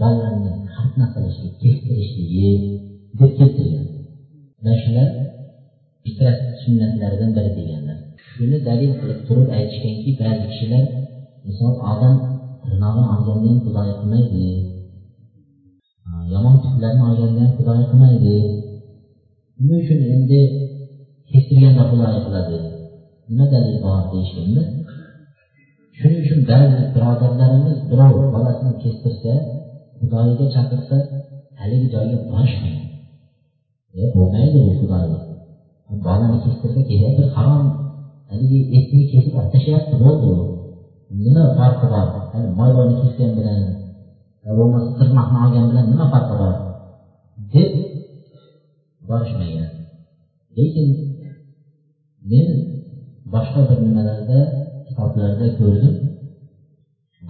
[0.00, 2.50] bolalarni xatna qilishlik kestirishligi
[3.18, 3.86] deb keltirgan
[4.58, 5.08] mana shular
[6.06, 7.98] fitrat sunnatlaridan biri deganlar.
[8.30, 10.84] Shuni dalil qilib turib aytishganki ba'zi kishilar
[11.46, 12.16] misol odam
[12.62, 14.44] tirnog'ini olganda ham xudoyi qilmaydi
[16.08, 18.34] eh, yomon tuklarni olganda ham xudoyi qilmaydi.
[19.58, 20.40] Nima uchun endi
[21.30, 22.58] kestirganda xudoyi qiladi?
[23.30, 24.62] Nima dalil bor deyishganda
[25.98, 29.32] shuning uchun ba'zi birodarlarimiz birov bolasini kestirsa
[29.98, 30.96] xudoyiga chaqirsa
[31.60, 32.84] haligi joyga borishmaydi.
[34.00, 35.18] E, bo'lmaydi bu xudoyi
[36.06, 37.66] bolani kestirsa kerak bir harom
[38.30, 40.30] haligi etini kesib olib tashlayapti bo'ldi
[41.24, 42.06] nima farqi bor?
[42.58, 43.60] Moyvoni kesgan bilan
[44.58, 46.54] bo'lmasa tirnoqni olgan bilan nima farqi bor?
[47.54, 47.72] Deb
[49.08, 49.70] borishmagan
[50.56, 50.88] lekin
[52.30, 52.48] men
[53.34, 54.40] boshqa bir nimalarda
[54.96, 55.96] kitoblarda ko'rinib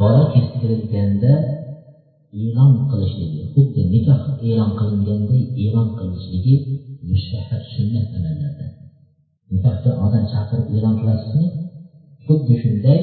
[0.01, 1.33] bola keskirilganda
[2.43, 6.55] e'lon qilishligi xuddi nikoh e'lon qilinganday e'lon qilishligi
[7.11, 8.71] mustahab sunnat amallardan
[9.53, 11.49] nikohga odam chaqirib e'lon qilasizmi?
[12.27, 13.01] Xuddi shunday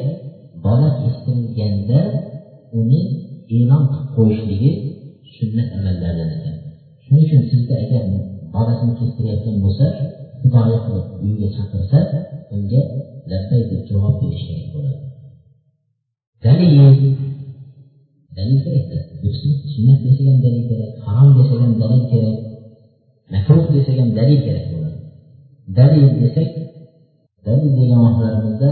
[0.65, 1.99] bola keskirilganda
[2.79, 3.01] uni
[3.57, 4.71] e'lon qilib qo'yishligi
[5.37, 6.55] sunnat amallardan ekan.
[7.03, 8.01] Shuning uchun sizda agar
[8.55, 9.85] bolasini kestirayotgan bo'lsa
[10.43, 11.99] xudoyi qilib uyiga chaqirsa
[12.55, 12.81] unga
[13.31, 15.05] labbay deb javob berish kerak bo'ladi.
[16.45, 16.73] Dalil.
[18.37, 18.97] Dalil kerakda
[19.73, 22.37] sunnat desak ham dalil kerak harom desak ham dalil kerak
[23.33, 24.99] makruh desak ham dalil kerak bo'ladi.
[25.79, 26.49] Dalil desak
[27.47, 28.69] dalil degan vaqtlarimizda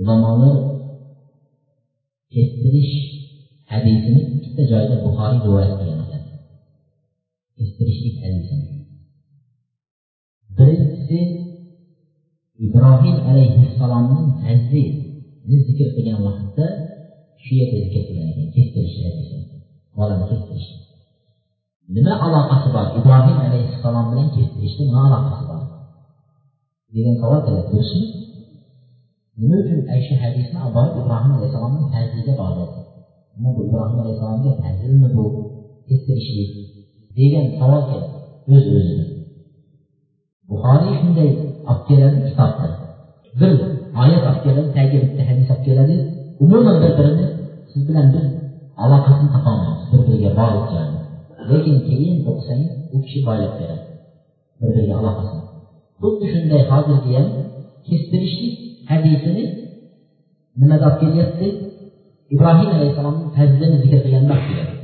[0.00, 0.56] ulamolar
[2.34, 2.94] kestirish
[3.72, 6.22] hadisini ikkita joyda buxoriy rivoyat qilgan ekan.
[7.58, 8.63] Kestirishlik hadisini.
[10.58, 11.18] Birinchisi
[12.66, 16.66] ibrohim alayhissalomning hajdini zikr qilgan vaqtda
[17.44, 18.96] shu yerda zikr qilingan kestirish
[19.96, 20.68] bolani kestirish
[21.94, 25.62] nima aloqasi bor ibrohim alayhissalom bilan kestirishni nima aloqasi bor
[26.94, 28.06] degan savol keladi durustmi
[29.40, 32.78] nima uchun shu hadisni olib borib ibrohim alayhissalomni fazliga bog'ladi
[33.36, 35.24] nima bu ibrohim alayhissalomga fazlmi bu?
[35.88, 36.50] Kestirishlik
[37.18, 38.08] degan savol keladi
[38.54, 39.03] o'z o'zidan
[40.50, 41.30] buxoriy shunday
[41.70, 42.66] olib keladi kitobda
[43.40, 43.52] bir
[44.02, 45.96] oyat olib keladi tagiga bitta hadis olib keladi
[46.44, 47.26] umuman bir birini
[47.70, 48.26] siz bilan biz
[48.84, 51.00] aloqasini topolmaymiz bir biriga bog'liq joyini
[51.50, 53.84] lekin keyin o'qisangiz u kishi boylab beradi
[54.60, 55.42] bir biriga aloqasini.
[56.02, 57.28] Xuddi shunday hozirgi ham
[57.86, 58.54] kestirishlik
[58.90, 59.44] hadisini
[60.60, 61.46] nimada olib kelyapti?
[62.34, 64.74] İbrohim alayhissalomning fazlini zikr qilganda olib keladi.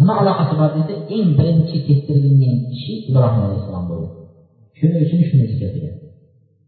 [0.00, 4.21] Nima aloqasi bor desa eng birinchi kestirilgan kishi ibrohim alayhissalom bo'ldi
[4.82, 5.96] shuning uchun shuni zikr qilgan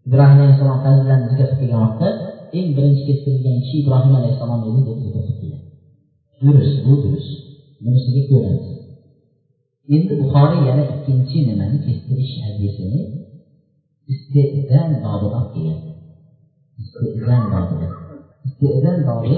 [0.06, 2.08] ibrohim alayhissalom fazillarni zikr qilib kelgan vaqtda
[2.58, 5.62] eng birinchi keltirilgan kishi ibrohim alayhissalom edi deb zikr qilgan
[6.42, 7.32] durust bu durust
[7.82, 8.66] bunisiga ko'ramiz.
[9.94, 13.00] Endi buxoriy yana ikkinchi nimani kestirish hadisini
[14.12, 15.80] istezan babida kelgan.
[16.82, 17.88] Istezan bobida
[18.48, 19.34] istezan bobi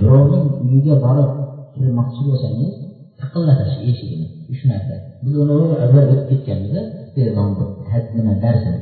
[0.00, 1.30] birovning uyiga borib
[1.74, 2.72] kirmoqchi bo'lsangiz
[3.20, 7.50] taqillatish eshigini uch marta biz uni avval o'tib ketganmiz istezon
[8.16, 8.72] nima darsi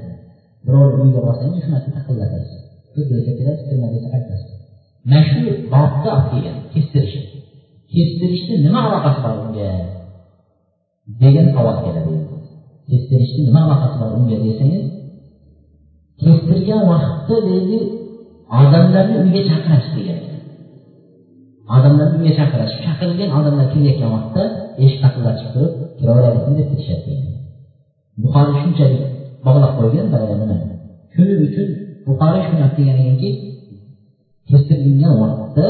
[0.66, 2.54] birovni uyiga borsangiz uch narsa taqillatasiz.
[2.92, 4.56] Kir desa kelasiz kirma desa qaytasiz
[5.08, 5.40] mana shu
[5.72, 7.16] bobda olib kelgan kestirish
[7.92, 9.70] kestirishni nima aloqasi bor unga
[11.22, 12.14] degan savol keladi
[12.88, 14.84] kestirishni nima aloqasi bor unga desangiz
[16.22, 17.78] kestirgan vaqtda deydi
[18.60, 20.20] odamlarni uyga chaqirash degan.
[21.76, 24.42] Odamlarni uyga chaqirash chaqirilgan odamlar kelayotgan vaqtda
[24.82, 27.35] eshik taqillatib turib kiraveraylikmi deb ketishadi degan.
[28.22, 29.02] Buxoriy shunchalik
[29.46, 30.06] bog'lab qo'ygan
[30.42, 30.56] nima?
[31.14, 31.68] Shuning uchun
[32.06, 33.30] buxoriy shuni olib kelgan ekanki
[34.48, 35.66] kestirilgan vaqtda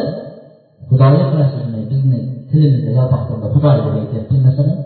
[0.89, 2.19] xudoga qilasizmi bizni
[2.51, 4.79] tilimizda yopiq tilda xudoy deb aytyapmiz masalan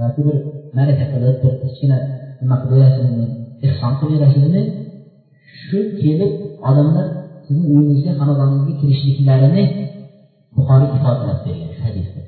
[0.00, 0.36] yoki bir
[0.76, 1.98] ma'raka qilib bir kichkina
[2.40, 3.26] nima qilib berasizmi
[3.66, 4.62] ehson qilib berasizmi
[5.62, 6.32] shu kelib
[6.68, 7.06] odamlar
[7.46, 9.62] sizni uyingizga xonadoningizga kirishliklarini
[10.56, 12.20] buxoriy ifodalab bergan shu hadisda.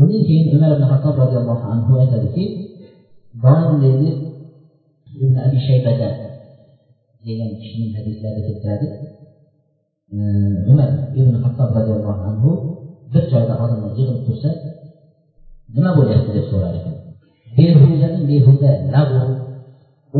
[0.00, 2.44] Undan keyin umar ibn hattob roziyallohu anhu aytadiki
[3.42, 4.10] doim deydi
[5.22, 6.08] ibn abi shaybada
[7.26, 8.86] degan kishining hadislarida keltiradi
[10.14, 10.18] e,
[10.70, 12.50] umar ibn hattob roziyallohu anhu
[13.12, 14.50] bir joyda odamlar yig'ilib tursa
[15.74, 16.94] nima bo'lyapti deb so'rar ekan.
[17.56, 19.22] Behudadan behuda lagu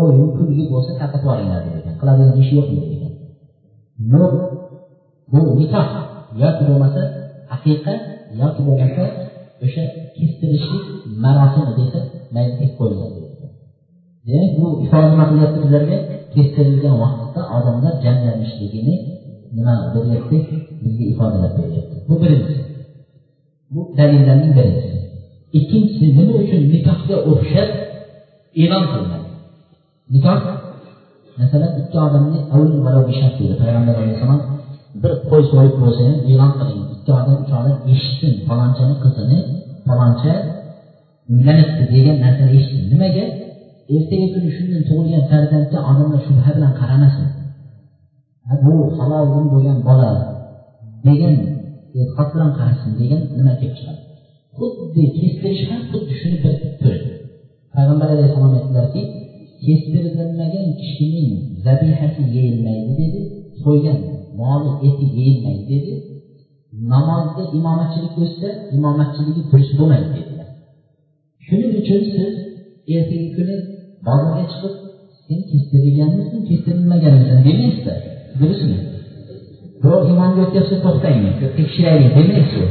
[0.00, 1.94] o'yin kulgi bo'lsa tarqatib yuboringlar der ekan.
[2.00, 3.12] Qiladigan ishi yo'qmi der ekan.
[4.12, 4.32] Yo'q
[5.32, 5.86] bu nikoh
[6.42, 7.02] yoki bo'lmasa
[7.56, 7.94] aqiqa
[8.40, 9.04] yoki bo'lmasa
[9.64, 9.84] o'sha
[10.16, 10.84] kestirishlik
[11.24, 12.00] marosimi desa
[12.34, 13.34] mayli deb qo'yinglar demak
[14.58, 15.96] bu ifoda nima qilyapti bizlarga
[16.34, 18.94] kestirilgan vaqtda odamlar jamlanishligini
[19.56, 20.36] nima beryapti
[20.82, 21.96] bizga ifodalab beryapti.
[22.08, 22.62] Bu birinchisi
[23.74, 24.98] bu dalillarning birinchisi
[25.58, 27.68] ikkinchisi nima uchun nikohga o'xshab
[28.62, 29.28] e'lon qilinadi?
[30.14, 30.40] Nikoh
[31.40, 32.38] masalan ikki odamni
[33.38, 33.54] deydi.
[33.62, 34.40] Payg'ambar alayhissalom
[35.02, 36.82] bir qo'y so'yib bo'lsa ham e'lon qiling.
[36.94, 39.38] Ikki odam uch odam eshitsin palonchani qizini
[39.86, 40.32] faloncha
[41.32, 42.84] uylanibdi degan narsani eshitdim.
[42.92, 43.24] Nimaga?
[43.94, 47.26] Ertaga kuni shundan tug'ilgan farzandga odamlar shubha bilan qaramasin.
[48.64, 50.10] Bu haloldan bo'lgan bola
[51.06, 51.34] degan
[51.98, 54.00] e'tiqod bilan qarasin degan nima kelib chiqadi?
[54.58, 56.98] Xuddi kestirish ham xuddi shuni bir turi
[57.74, 59.02] payg'ambar alayhissalom aytdilarki
[59.64, 61.30] kestirilmagan kishining
[61.64, 63.20] zabihasi yeyilmaydi dedi.
[63.62, 63.98] To'ygan
[64.40, 65.92] moli eti yeyilmaydi dedi.
[66.92, 70.33] Namozda imomatchilik qilsa imomatchiligi durust bo'lmaydi dedi.
[71.46, 72.32] Shuning uchun siz
[72.96, 73.56] ertangi kuni
[74.06, 74.74] bozorga chiqib
[75.26, 77.94] sen kestirilganmisan kestirilmaganmisan demaysizda.
[78.40, 78.78] Durustmi
[79.84, 81.18] birov imomga o'tyapsa to'xtang
[81.58, 82.68] tekshiraylik demaysiz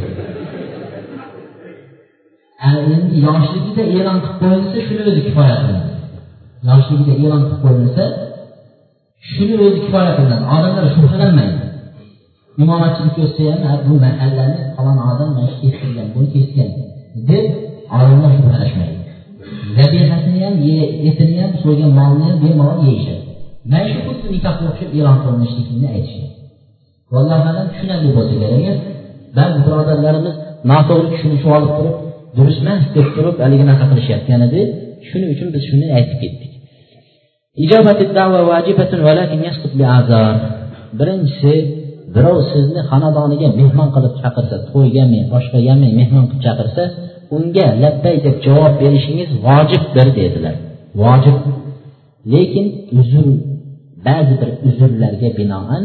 [2.70, 5.90] endi yoshligida e'lon qilib qo'yilsa shuni o'zi kifoya qiladi
[6.70, 8.04] yoshligida e'lon qilib qo'yilsa
[9.32, 11.60] shuni o'zi kifoya qilinadi odamlar shubhalanmaydi
[12.64, 16.70] imomatchilikka o'tsa ham bu mahallani falon odam mana shu kestirgan buni kesgan
[17.30, 17.46] deb
[18.00, 19.04] alloh shubhalashmaydi
[19.78, 20.56] zabihasini ham
[21.10, 23.24] etini ham so'ygan molni ham bemalol yeyishadi.
[23.72, 26.30] Mana shu xuddi nikohga o'xshab e'lon qilinishligini aytishadi.
[27.20, 28.80] Alloh alam tushunarli bo'lsa kerak
[29.38, 30.36] ba'zi birodarlarimiz
[30.72, 31.96] noto'g'ri tushunishib olib turib
[32.38, 34.62] durust emas deb turib haligi naqa qilishayotgan edi
[35.10, 36.52] shuning uchun biz shuni aytib ketdik.
[41.00, 41.54] Birinchisi
[42.16, 46.84] birov sizni xonadoniga mehmon qilib chaqirsa to'ygami boshqagami mehmon qilib chaqirsa
[47.36, 50.56] unga labbay deb javob berishingiz vojibdir dedilar.
[51.02, 51.38] Vojib.
[52.34, 52.66] Lekin
[53.00, 53.26] uzr
[54.08, 55.84] ba'zi bir uzrlarga binoan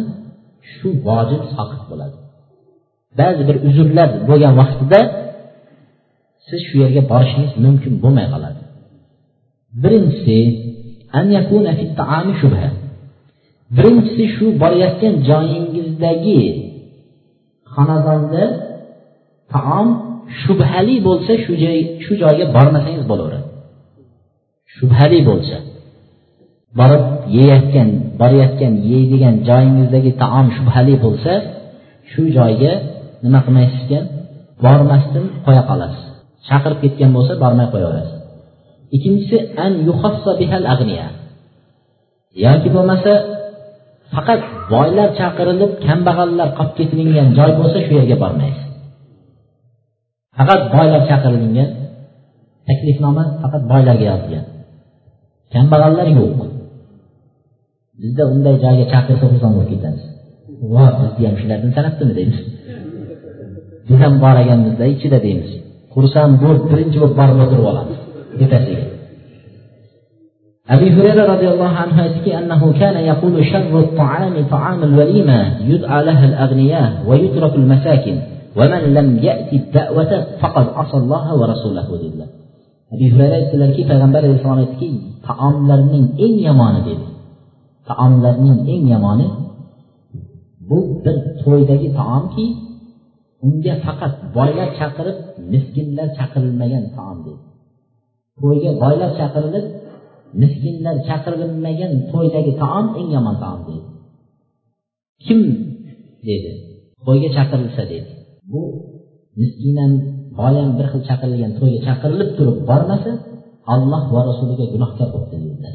[0.72, 2.16] shu vojib soqit bo'ladi.
[3.20, 5.00] Ba'zi bir uzrlar bo'lgan vaqtida
[6.48, 8.60] siz shu yerga borishingiz mumkin bo'lmay qoladi.
[9.82, 10.38] Birinchisi
[13.76, 16.42] birinchisi shu borayotgan joyingizdagi
[17.74, 18.44] xonadonda
[19.52, 19.88] taom
[20.42, 23.46] shubhali bo'lsa shu joy shu joyga bormasangiz bo'laveradi.
[24.76, 25.56] Shubhali bo'lsa.
[26.78, 27.04] Borib
[27.36, 27.88] yeyayotgan
[28.20, 31.32] borayotgan yeydigan joyingizdagi taom shubhali bo'lsa
[32.10, 32.72] shu joyga
[33.24, 34.04] nima qilmaysiz ekan
[34.64, 36.04] bormasdan qo'ya qolasiz.
[36.48, 38.16] Chaqirib ketgan bo'lsa bormay qo'yaverasiz.
[38.96, 39.72] Ikkinchisi an
[40.40, 40.64] bihal
[42.44, 43.12] yoki bo'lmasa
[44.14, 44.40] faqat
[44.72, 48.67] boylar chaqirilib kambag'allar qolib ketilingan joy bo'lsa shu yerga bormaysiz.
[50.38, 51.70] Faqat boylar chaqirilgan
[52.68, 54.44] taklifnoma faqat boylarga yozilgan
[55.54, 56.40] kambag'allar yo'q
[58.00, 60.04] bizda unday joyga chaqirsa xursand bo'lib ketamiz
[60.72, 62.40] vo bizni ham shulardan sanabdimi deymiz
[63.86, 65.50] biz ham bor ekanmizda ichida deymiz
[65.94, 67.98] xursand bo'lib birinchi bo'lib borib o'tirib olamiz
[68.44, 68.86] ertasiga
[70.74, 75.38] أبي هريرة رضي الله عنه يحكي أنه كان يقول شر الطعام طعام الوليمة
[75.70, 78.16] يدعى لها الأغنياء ويترك المساكن
[82.04, 82.30] dedilar.
[82.94, 84.88] Abu hurayra aytdilarki payg'ambar alayhissalom aytdiki
[85.28, 87.06] taomlarning eng yomoni dedi.
[87.88, 89.26] Taomlarning eng yomoni
[90.68, 92.46] bu bir to'ydagi taomki
[93.46, 95.18] unga faqat boylar chaqirib
[95.52, 97.40] miskinlar chaqirilmagan taom dedi.
[98.40, 99.66] To'yga boylar chaqirilib
[100.42, 103.86] miskinlar chaqirilmagan to'ydagi taom eng yomon taom dedi.
[105.24, 105.40] Kim
[106.28, 106.52] dedi?
[107.04, 108.10] To'yga chaqirilsa dedi.
[108.50, 108.62] Bu
[109.40, 109.92] miskin ham
[110.78, 113.12] bir xil chaqirilgan to'yga chaqirilib turib bormasa
[113.74, 115.74] alloh va rasuliga gunohkor bo'libdi dedilar.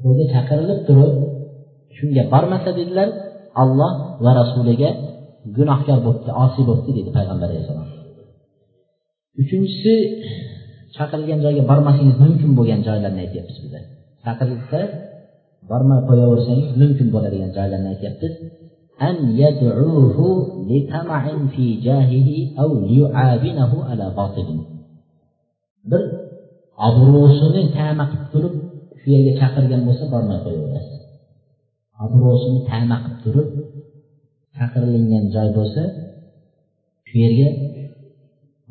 [0.00, 1.12] To'yga chaqirilib turib
[1.96, 3.08] shunga bormasa dedilar
[3.62, 3.92] alloh
[4.24, 4.90] va rasuliga
[5.56, 7.88] gunohkor bo'libdi osiy bo'libdi dedi payg'ambar alayhissalom
[9.42, 9.94] uchinchisi
[10.96, 13.80] chaqirilgan joyga bormasangiz mumkin bo'lgan joylarni aytyapmiz biza.
[14.24, 14.80] Chaqirilsa
[15.70, 18.32] bormay qo'yaversangiz mumkin bo'ladigan joylarni aytyapmiz.
[19.01, 20.17] أن يدعوه
[20.69, 24.49] لطمع في جاهه أو ليعابنه على باطل
[25.91, 26.03] bir
[26.87, 28.55] obro'sini tama qilib turib
[28.99, 30.99] shu yerga chaqirgan bo'lsa bormay qo'yaverasiz
[32.05, 33.49] obro'sini tama qilib turib
[34.57, 35.83] chaqirilingan joy bo'lsa
[37.07, 37.47] shu yerga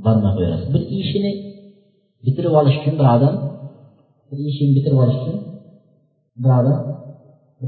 [0.05, 1.33] bormay qo'yaverasiz bir ishini
[2.25, 3.35] bitirib olish uchun bir odam
[4.29, 5.37] bir ishini bitirib olish uchun
[6.43, 6.79] bir odam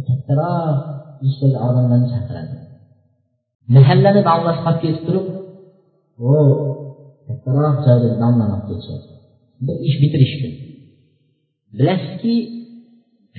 [0.06, 0.78] kattaroq
[1.27, 2.55] ishdagi odamlarni chaqiradi.
[3.75, 5.25] Mahallani domlasi qolib ketib turib
[6.31, 6.33] o
[7.27, 9.07] kattaroq joyda domlani olib ketishadi
[9.65, 10.53] bir ish bitirish uchun
[11.77, 12.35] bilasizki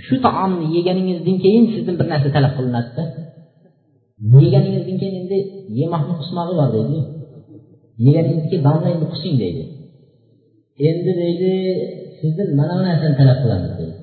[0.05, 3.05] shu taomni yeganingizdan keyin sizdan bir narsa talab qilinadida.
[4.45, 5.39] Yeganingizdan keyin endi
[5.81, 6.99] yemoqni qusmog'i bor deydi.
[8.07, 9.63] Yeganingizdan keyin domla endi qusing deydi.
[10.89, 11.53] Endi deydi
[12.19, 13.96] sizdan mana bu narsani talab qilamiz deydi.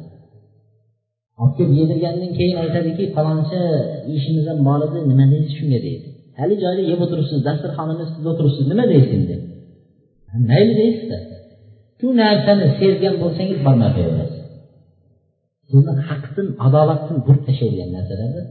[1.41, 3.61] Olib kelib yedirgandan keyin aytadiki faloncha
[4.17, 6.07] ishimizdan bor edi nima deysiz shunga deydi.
[6.39, 9.35] Hali joyda yeb o'tiribsiz dasturxonimiz ustida o'tiribsiz nima deysiz endi?
[10.49, 11.17] Mayli deysizda
[11.99, 14.41] shu narsani sezgan bo'lsangiz bormay qo'yaverasiz
[15.69, 18.43] sizni haqdan adolatdan burib tashlaydigan narsalarda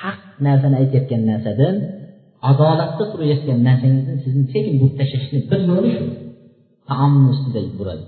[0.00, 1.76] haq narsani aytayotgan narsadan
[2.50, 6.06] adolatda turayotgan narsangizni sizni sekin burib tashlashni bir yo'li shu.
[6.88, 8.04] Taomni ustida buradi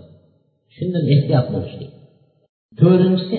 [0.76, 1.90] shundan ehtiyot bo'lishlik
[2.78, 3.34] to'rtinchisi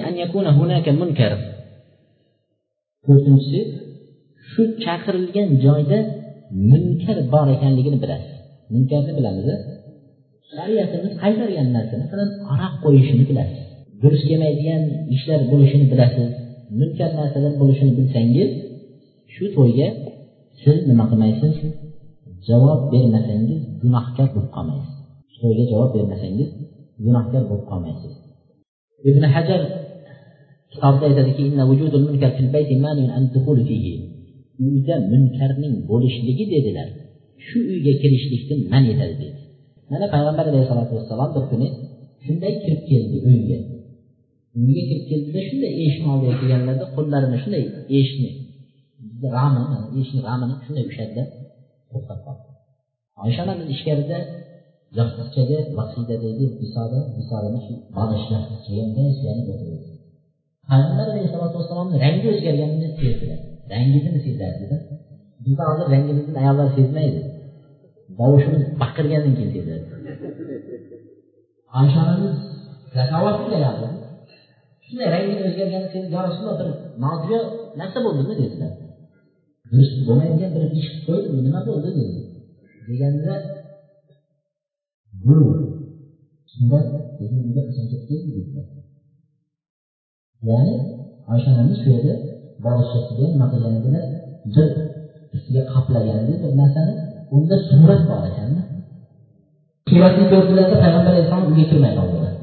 [3.05, 3.61] to'rtinchisi
[4.49, 5.99] shu chaqirilgan joyda
[6.71, 8.33] munkar bor ekanligini bilasiz.
[8.73, 9.47] Munkarni bilamiz
[10.51, 13.59] shariatimiz qaytargan narsa masalan aroq qo'yishini bilasiz.
[14.01, 14.83] Durust kelmaydigan
[15.15, 16.29] ishlar bo'lishini bilasiz.
[16.79, 18.49] Munkar narsalar bo'lishini bilsangiz
[19.33, 19.87] shu to'yga
[20.61, 21.53] siz nima qilmaysiz?
[22.49, 24.95] Javob bermasangiz gunohkor bo'lib qolmaysiz.
[25.41, 26.49] To'yga javob bermasangiz
[27.05, 28.13] gunohkor bo'lib qolmaysiz.
[29.09, 29.61] Ibn hajar
[30.71, 31.41] kitobda aytadiki
[34.67, 36.87] uyda munkarning bo'lishligi dedilar.
[37.45, 39.39] Shu uyga kirishlikdan man etadi dedi.
[39.91, 41.67] Mana payg'ambar alayhisalotu vassalom bir kuni
[42.23, 43.57] shunday kirib keldi uyga.
[44.59, 47.63] Uyga kirib keldida shunday eshikni oldiga kelganlarida qo'llarini shunday
[47.97, 48.31] eshikni
[49.35, 49.61] rami
[49.99, 51.23] eshikni ramini shunday ushladida
[51.91, 52.43] to'xtab qoldi.
[53.23, 54.17] Oysha onamiz ichkarida
[54.99, 59.91] yaxshichaga vasida deydi visoda visodani shu bog'ish yostiqchaga unday suyanib o'tirdi
[60.69, 63.39] payg'ambar alayhissalotu vassalomni rangi o'zgarganini sezdilar.
[63.73, 64.77] Rangini sezardida.
[65.43, 67.21] Bizni hozir rangimizni ayollar sezmaydi.
[68.19, 69.85] Tovushimiz baqirgandan keyin sezadi.
[71.79, 72.35] Oysha onamiz
[72.97, 73.57] zakovatli
[74.85, 76.69] shunday rangini o'zgarganini sezib yo rasululloh bir
[77.03, 77.41] nojo'ya
[77.79, 78.33] narsa bo'ldimi?
[78.41, 78.71] dedilar.
[79.69, 81.89] Durust bo'lmaydigan bir ish qilib qo'ydimi nima bo'ldi?
[81.99, 82.19] dedi.
[82.87, 83.33] Deganda
[85.25, 85.37] bu
[86.53, 86.87] surat
[87.19, 88.65] bizni uyga qachon kelib keldi dedilar
[90.49, 90.75] ya'ni
[91.31, 92.13] oysha onamiz shu yerda
[92.65, 94.01] bolishasiga nima qilganligini
[94.55, 94.67] bir
[95.35, 96.93] ustiga qaplaganda bir narsani
[97.35, 98.61] unda surat bor ekanda
[99.89, 102.33] suratni ko'rdilarda payg'ambar alayhissalom uyga kirmay qoldilar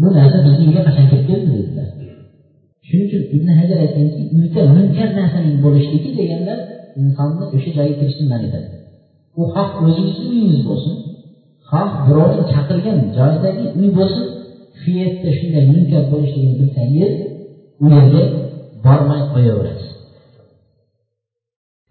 [0.00, 1.88] bu narsa bizni uyga qachon kirib keldi dedilar
[2.86, 6.58] shuning uchun ibn hajar aytganki uyda munkar narsaning bo'lishligi deganlar
[7.02, 8.68] insonni o'sha joyga kirishni man etadi
[9.40, 10.94] u xoh o'zingizni uyingiz bo'lsin
[11.69, 14.25] xoh birovni chaqirgan joyidagi uy bo'lsin
[14.81, 17.13] shu yerda shunday munkar bo'lishligini bilsangiz
[17.83, 18.23] u yerga
[18.85, 19.89] bormay qo'yaverasiz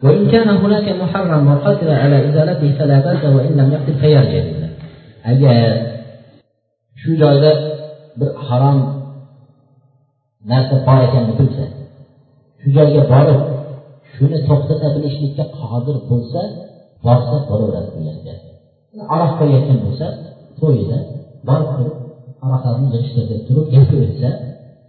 [0.04, 4.44] وإن كان هناك محرم وقدر على إزالته فلا بأس وإن لم يقدر فيرجع
[5.32, 5.70] agar
[7.00, 7.52] shu joyda
[8.18, 8.78] bir harom
[10.50, 11.64] narsa bor ekanini bilsa
[12.60, 13.40] shu joyga borib
[14.12, 16.40] shuni to'xtata bilishlikka qodir bo'lsa
[17.04, 18.40] borsa bo'laveradi degan gap
[19.14, 20.06] aroq qo'yayotgan bo'lsa
[20.60, 20.98] to'yida
[21.48, 21.94] borib turib
[22.44, 24.30] aroqlarni g'ishtirib turib gapga o'tsa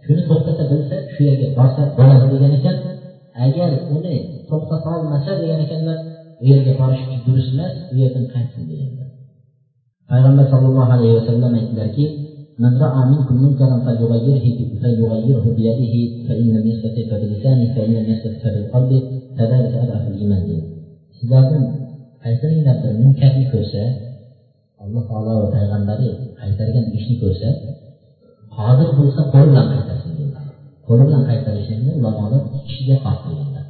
[0.04, 2.76] shuni to'xtata bilsa shu yerga borsa bo'ladi degan ekan
[3.46, 4.16] agar uni
[4.50, 5.98] to'xtata olmasa degan ekanlar
[6.42, 9.08] u yerga borish durust emas u yerdan qaytsin deganlar
[10.10, 12.06] payg'ambar sallallohu alayhi vasallam aytdilarki
[12.64, 14.46] من رأى منكم منكرا فليغيره
[14.80, 15.94] فليغيره بيده
[16.26, 19.02] فإن لم يستطع فبلسانه فإن لم يستطع فبقلبه
[19.38, 20.44] كذلك أضعف الإيمان
[21.22, 21.64] sizlardan
[22.27, 23.81] qaytaringlar bir munkarni ko'rsa
[24.83, 26.07] alloh taolo va payg'ambari
[26.41, 27.47] qaytargan ishni ko'rsa
[28.55, 30.45] qodir bo'lsa qo'li bilan qaytarsin dedilar
[30.87, 33.65] qo'li bilan qaytarishlikni ulamolar ikki kishiga xos deganlar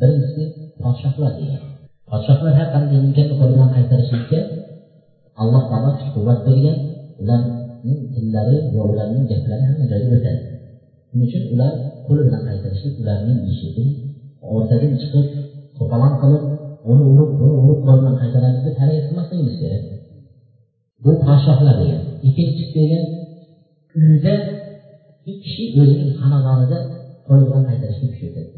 [0.00, 0.42] birinchisi
[0.82, 1.62] podshohlar degan.
[2.10, 4.38] Podshohlar har qanday munkarni qo'li bilan qaytarishlikka
[5.42, 6.76] alloh taolo kuch quvvat bergan.
[7.22, 10.40] Ularning tillari va ularning gaplari hamma joyga o'tadi.
[11.08, 11.72] Shuning uchun ular
[12.06, 13.66] qo'li bilan qaytarishlik ularning ishi
[14.54, 15.26] o'rtadan chiqib
[15.76, 16.42] to'polon qilib
[16.90, 19.82] uni urib buni urib qo'l qaytaradi deb harakat qilmasligimiz kerak.
[21.04, 23.04] Bu podshohlar degan ikkinchisi degan
[24.00, 24.34] uyda
[25.24, 26.78] bir kishi o'zining xonadonida
[27.28, 28.50] qo'lidan qaytarishga kuch yetadi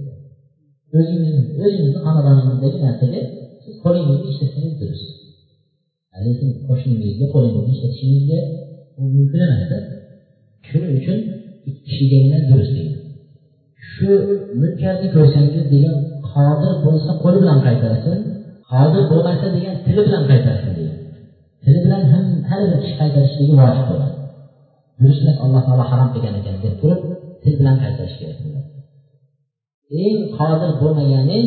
[0.98, 3.20] o'zingizni o'zingizni xonadoningizdagi narsaga
[3.62, 5.06] siz qo'lingizni ishlatsangiz durust.
[6.26, 8.38] Lekin qo'shningizga qo'lingizni ishlatishingizga
[8.98, 9.78] u mumkin emasda
[10.68, 11.18] shuning uchun
[11.68, 12.98] ikki kishigagina durust degan.
[13.90, 14.10] Shu
[14.60, 15.96] munkarni ko'rsangiz degan
[16.34, 18.18] hozir bo'lsa qo'li bilan qaytarsin
[18.72, 20.98] hozir bo'lmasa degan tili bilan qaytarsin degan.
[21.64, 24.16] Tili bilan ham har bir kishi qaytarishligi vojib bo'ladi.
[25.00, 27.00] Durust alloh taolo harom qilgan ekan deb turib
[27.42, 28.38] til bilan qaytarish kerak
[30.04, 31.38] eng qodir bo'lmagani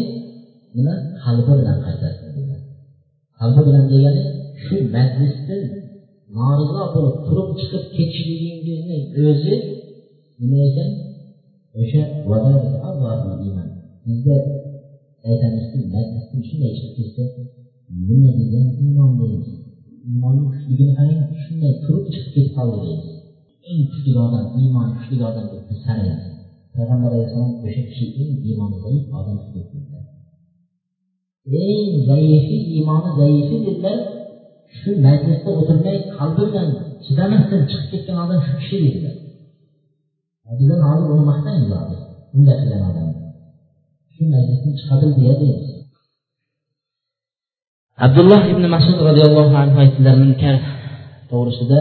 [0.76, 0.96] nima?
[1.24, 2.62] Qalbi bilan qaytarsin degan.
[3.40, 4.24] Qalbi bilan degani
[4.64, 5.64] shu majlisdan
[6.38, 9.56] norizo bo'lib turib chiqib ketishligingizni o'zi
[10.40, 10.90] nima ekan?
[11.80, 12.02] O'sha
[13.46, 13.68] iymon
[14.06, 14.38] bizda
[15.30, 17.24] aytamizki majlisdan shunday chiqib ketsa
[18.08, 19.50] nima degan iymon deymiz
[20.12, 23.10] iymonni kuchligini qarang shunday turib chiqib ketib qoldi deymiz
[23.72, 26.26] eng kuchli odam iymoni kuchli odam deb biz sanaymiz
[26.76, 29.68] payg'ambar alayhissalom o'sha kishi eng iymoni zaif odam deb
[31.64, 33.98] eng zaifi iymoni zaifi dedilar
[34.78, 36.70] shu majlisda o'tirmay qalbi bilan
[37.06, 39.16] chidamasdan chiqib ketgan odam shu kishi dedilar
[40.60, 42.00] biza hozir uni maqtaymiz hozir
[42.34, 43.05] bunday qilgan odam.
[44.25, 45.69] shu majlisdan chiqadi deya deymiz
[48.07, 50.57] abdulloh ibn masud roziyallohu anhu aytdilar munkar
[51.31, 51.81] to'g'risida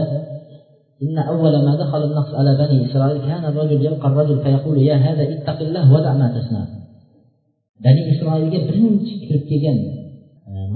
[1.04, 5.22] إن أول ما دخل النقص على بني إسرائيل كان الرجل يلقى الرجل فيقول يا هذا
[5.34, 6.64] اتق الله ودع ما تصنع
[7.84, 9.78] bani isroilga birinchi kirib kelgan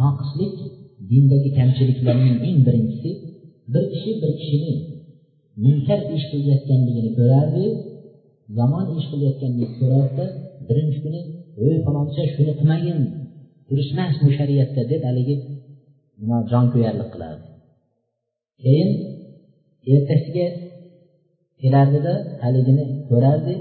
[0.00, 0.54] noqislik
[1.10, 3.10] dindagi kamchiliklarning eng birinchisi
[3.72, 4.72] bir kishi bir kishini
[5.64, 7.64] munkar ish qilayotganligini ko'rardi
[8.58, 10.24] yomon ish qilayotganligini ko'rardida
[10.68, 11.20] birinchi kuni
[11.65, 12.99] ey falonchi shuni qilmagin
[13.67, 13.93] durust
[14.23, 15.35] bu shariatda deb haligi
[16.51, 17.45] jonkuyarlik qilardi
[18.63, 18.89] keyin
[19.93, 20.47] ertasiga
[21.61, 23.53] kelardida haligini ko'rardi.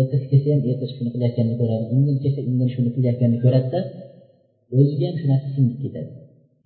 [0.00, 1.84] Ertasi kelsa ham ertasi shuni qilayotganini ko'radi.
[1.96, 3.80] Indin kelsa indin shuni qilayotganini ko'radida
[4.78, 6.10] o'ziga ham shu narsa singib ketadi.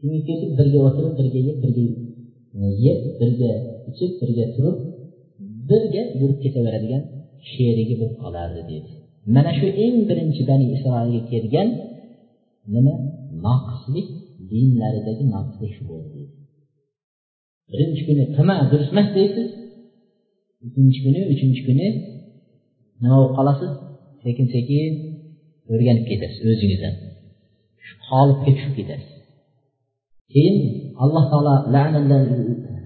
[0.01, 1.85] Singib ketib birga o'tirib birga yeb birga
[2.87, 3.53] yeb birga
[3.91, 4.77] ichib birga turib
[5.71, 7.03] birga yurib ketaveradigan
[7.53, 8.91] sherigi bo'lib qolardi deydi
[9.35, 11.69] mana shu eng birinchi bani isroilga kelgan
[12.75, 12.95] nima?
[13.47, 14.09] Noqislik
[14.51, 16.33] dinlaridagi noqislik shu bo'ldi deydi
[17.71, 19.49] birinchi kuni qilma durust emas deysiz
[20.67, 21.89] ikkinchi kuni uchinchi kuni
[23.03, 23.71] nima bo'lib qolasiz?
[24.25, 24.91] Sekin sekin
[25.73, 26.95] o'rganib ketasiz o'zingizdan
[27.87, 29.13] shu qolipga tushib ketasiz.
[30.33, 30.57] Keyin
[31.03, 31.55] alloh taolo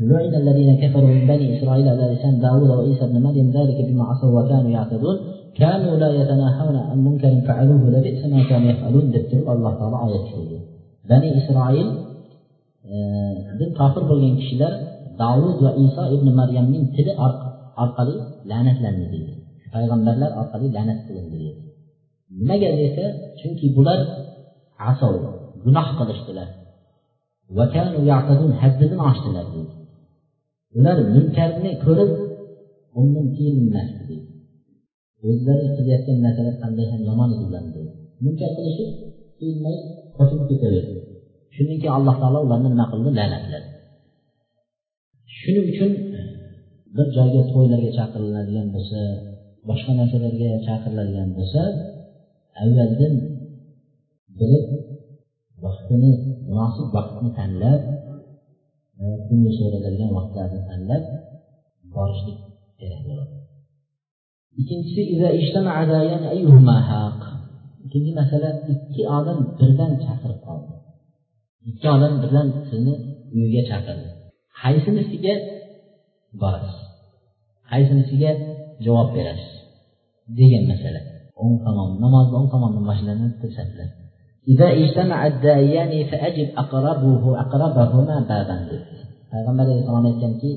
[0.00, 4.40] لعن الذين كفروا من بني إسرائيل على لسان داوود وعيسى بن مريم ذلك بما عصوا
[4.40, 5.16] وكانوا يعتدون
[5.56, 9.10] كانوا لا يتناهون عن منكر فعلوه لبئس ما كانوا يفعلون.
[9.10, 10.58] دكتور الله تعالى يكفيه
[11.10, 11.86] بني إسرائيل
[12.86, 14.72] آه، دين قافر بولين كشلر
[15.18, 17.10] داوود وعيسى ابن مريم من تل
[17.78, 19.26] أرقلي لعنة لنزيد
[19.72, 21.54] فيغنبر لر أرقلي لعنة لنزيد
[22.42, 24.06] نجد إيسى شنكي بولر
[24.78, 25.30] عصوا
[25.66, 26.28] جناح قدشت
[27.56, 29.79] وكانوا يعتدون هددن عشت لنزيد
[30.76, 32.10] ular munkarni ko'rib
[33.00, 34.28] undan tiyilmasdi deydi.
[35.28, 37.82] O'zlari qilayotgan narsalar qanday ham yomon edi ularni
[38.24, 38.88] munkar qilishib
[39.38, 39.76] tiyilmay
[40.16, 40.94] qochib ketaverdi.
[41.54, 43.10] Shundan keyin alloh taolo ularni nima qildi?
[43.18, 43.68] La'natladi
[45.40, 45.90] shuning uchun
[46.96, 49.00] bir joyga to'ylarga chaqiriladigan bo'lsa
[49.68, 51.62] boshqa narsalarga chaqiriladigan bo'lsa
[52.62, 53.14] avvaldan
[54.38, 54.66] bilib
[55.64, 56.12] vaqtini
[56.48, 57.80] munosib vaqtni tanlab
[59.26, 61.02] ko'ngli so'raladigan vaqtlarni tanlab
[61.94, 62.38] borishlik
[62.80, 63.34] kerak bo'ladi.
[64.60, 65.02] Ikkinchisi
[67.84, 70.74] ikkinchi masala ikki odam birdan chaqirib qoldi.
[71.70, 72.94] Ikki odam birdan sizni
[73.36, 74.08] uyiga chaqirdi.
[74.60, 75.34] Qaysinisiga
[76.42, 76.78] borasiz?
[77.70, 78.30] Qaysinisiga
[78.84, 79.52] javob berasiz?
[80.38, 81.00] Degan masala.
[81.42, 82.48] O'ng tomon namozni o'ng
[84.50, 88.58] إذا اجتمع الدايان فأجب أقربه أقربهما بابا
[89.30, 90.50] payg'ambar alayhissalom aytganki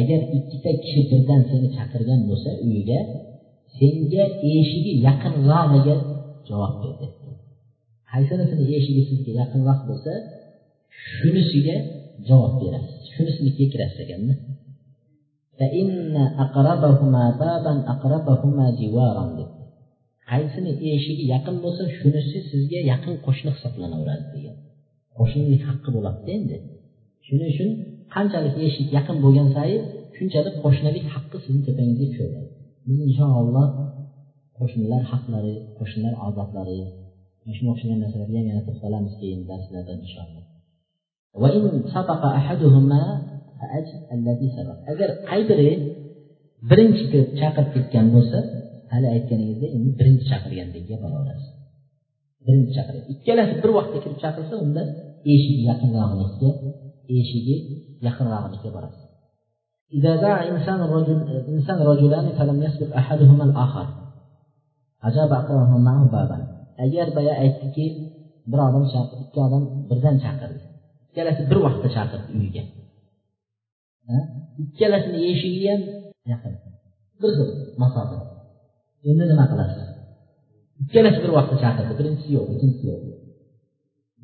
[0.00, 3.00] agar ikkita kishi birdan seni chaqirgan bo'lsa uyiga
[3.76, 5.96] senga eshigi yaqinrog'iga
[6.48, 7.14] javob ber dedi
[8.10, 10.12] qaysinisini eshigi sizga yaqinroq bo'lsa
[11.16, 11.76] shunisiga
[12.28, 13.02] javob berasiz.
[13.14, 14.34] Shunisinikiga kirasiz ekanda
[20.30, 24.56] qaysini eshigi yaqin bo'lsa shunisi sizga yaqin qo'shni hisoblanaveradi degan.
[25.18, 26.56] Qo'shnilik haqqi bo'ladida endi.
[27.26, 27.70] Shuning uchun
[28.14, 29.82] qanchalik eshik yaqin bo'lgan sayin
[30.16, 32.38] shunchalik qo'shnilik haqqi sizni tepangizga tushadi.
[32.86, 33.68] Biz inshaalloh
[34.58, 36.78] qo'shnilar haqlari qo'shnilar odoblari
[37.56, 40.44] shunga o'xshagan narsalarga yana to'xtalamiz keyin darslarda inshaalloh.
[44.92, 45.70] Agar qay biri
[46.70, 48.38] birinchi kirib chaqirib ketgan bo'lsa
[48.93, 51.51] hali aytganingizda endi birinchi chaqirgandagiga boraverasiz
[52.45, 54.81] birinchi chaqir ikkalasi bir vaqtda kirib chaqirsa unda
[55.33, 56.51] eshigi yaqinrog'inikiga
[57.17, 57.55] eshigi
[58.07, 59.03] yaqinrog'inikiga borasiz
[59.97, 61.19] إذا دعا إنسان رجل
[61.55, 63.87] إنسان رجلان فلم يسبق أحدهما الآخر
[65.03, 66.39] أجاب أقربهما معه بابا
[66.85, 67.85] agar boya aytdiki
[68.51, 68.83] bir odam
[69.23, 70.61] ikki odam birdan chaqirdi
[71.09, 72.63] ikkalasi bir vaqtda chaqirdi uyiga
[74.63, 75.81] ikkalasini eshigi ham
[76.31, 76.53] yaqin
[77.21, 77.49] bir xil
[77.81, 78.17] masofa
[79.10, 79.86] endi nima qilasiz?
[80.82, 81.92] Ikkalasi bir vaqtda chaqirdi.
[81.98, 83.02] Birinchisi yo'q ikkinchisi yo'q.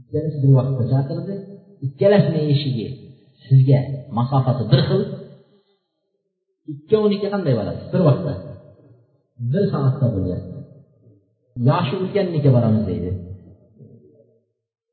[0.00, 1.34] Ikkalasi bir vaqtda chaqirdi.
[1.86, 2.86] Ikkalasini eshigi
[3.44, 3.80] sizga
[4.18, 5.02] masofasi bir xil.
[6.72, 8.32] Ikkovniki qanday bo'ladi bir vaqtda.
[9.52, 10.60] Bir soatda bo'lyapti
[11.68, 13.10] yoshi ulkanniki boramiz deydi.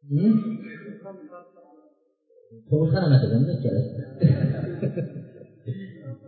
[0.10, 0.36] Hmm?
[2.68, 3.92] Tug'ruqxona masalanda ikkalasi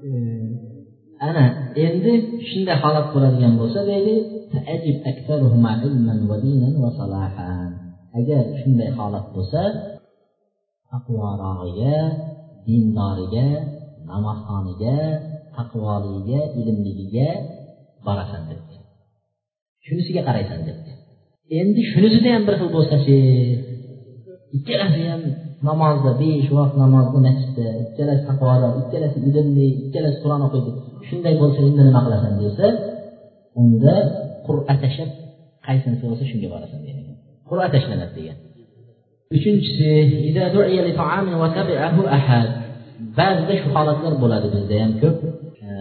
[0.07, 0.78] eh.
[1.27, 1.45] Ana
[1.85, 2.13] endi
[2.49, 4.15] shunday holat bo'ladigan bo'lsa deydi
[8.19, 9.61] agar shunday holat bo'lsa
[10.91, 11.97] taqvorog'iga
[12.65, 13.49] dindoriga
[14.09, 14.97] namozxoniga
[15.55, 17.29] taqvoliga ilmligiga
[18.05, 18.75] borasan debdi.
[19.85, 20.91] Shunisiga qaraysan debdi.
[21.59, 23.17] Endi shunisida ham bir xil bo'lsachi?
[24.57, 25.21] Ikkalasi ham
[25.67, 30.71] namozda besh vaqt namozni masjidda ikkalasi taqvodor ikkalasi ilmli ikkalasi qur'on o'qiydi.
[31.07, 32.65] Shunday bo'lsa endi nima qilasan desa
[33.61, 33.95] unda
[34.47, 35.09] qur'a tashlab
[35.67, 37.05] qaysinisi bo'lsa shunga borasan degan.
[37.49, 38.37] Qur'a tashlanadi degan.
[39.35, 39.87] Uchinchisi
[43.19, 45.17] ba'zida shu holatlar bo'ladi bizda ham ko'p.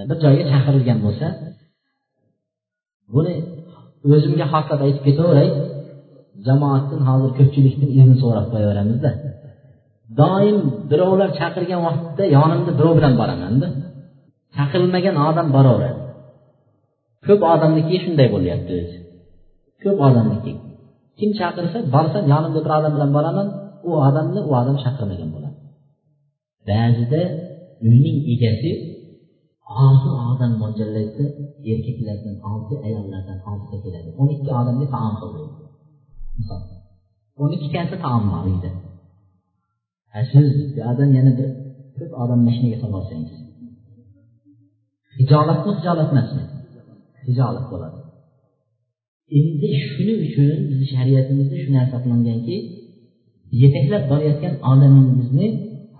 [0.08, 1.26] Bir joyga chaqirilgan bo'lsa
[3.14, 3.34] buni
[4.14, 5.48] o'zimga xoslab aytib ketaveray
[6.46, 9.10] jamoatdan hozir ko'pchilikdan izn so'rab qo'yaveramizda.
[10.20, 10.56] Doim
[10.90, 13.68] birovlar chaqirgan vaqtda yonimda birov bilan boramanda.
[14.56, 16.00] Chaqirilmagan odam boraveradi.
[17.26, 18.96] Ko'p odamniki shunday bo'lyapti o'zi.
[19.82, 20.52] Ko'p odamniki.
[21.18, 23.48] Kim chaqirsa borsam yonimda bir odam bilan boraman
[23.88, 25.56] u odamni u odam chaqirmagan bo'ladi.
[26.70, 27.22] Ba'zida
[27.88, 28.70] uyning egasi
[29.84, 31.24] olti odam mo'ljallaydi
[31.72, 34.08] erkaklardan olti ayollardan oltita keladi.
[34.20, 35.42] O'n ikki odamga taom qildi
[37.42, 38.70] o'n ikkitasi taom bor uyda.
[40.32, 41.48] Siz buyoqdan yana bir
[41.98, 43.38] ko'p odam mashinaga solib olsangiz.
[45.18, 46.42] Hijolatmi hijolat emasmi
[47.26, 47.98] hijolat bo'ladi.
[49.38, 52.56] Endi shuning uchun bizni shariatimizda shu narsa qilinganki
[53.62, 55.46] yetaklab borayotgan odamingizni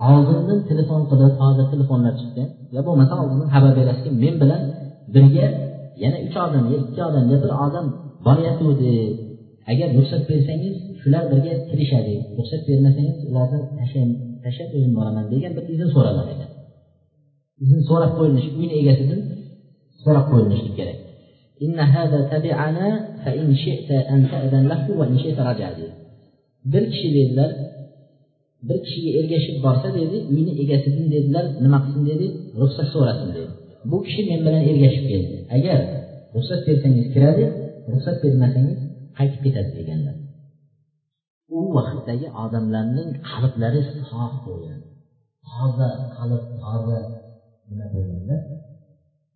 [0.09, 2.43] oldindan telefon qilib hozir telefonlar chiqdi.
[2.75, 4.61] Yo bo'lmasa oldindan xabar berasizki men bilan
[5.13, 5.45] birga
[6.03, 7.85] yana uch odam yo ikki odam yo bir odam
[8.27, 8.91] boryapti
[9.71, 13.59] agar ruxsat bersangiz shular birga kirishadi ruxsat bermasangiz ularni
[14.43, 16.49] tashlab o'zim boraman degan bir izn so'ralar ekan.
[17.63, 19.21] Izn so'rab qo'yilish uyni egasidan
[20.03, 20.99] so'rab qo'yilishi kerak.
[26.71, 27.51] Bir kishi dedilar
[28.67, 32.27] bir kishiga ergashib borsa dedi uyni egasidan dedilar nima qilsin dedi
[32.61, 33.51] ruxsat so'rasin dedi.
[33.91, 35.35] Bu kishi men bilan ergashib keldi.
[35.57, 35.79] Agar
[36.35, 37.45] ruxsat bersangiz kiradi
[37.91, 38.79] ruxsat bermasangiz
[39.17, 40.15] qaytib ketadi deganlar.
[41.57, 44.79] U vaqtdagi odamlarning qalblari sof bo'lgan.
[45.47, 46.99] Toza qalb toza.
[47.69, 48.35] Nima bo'lganda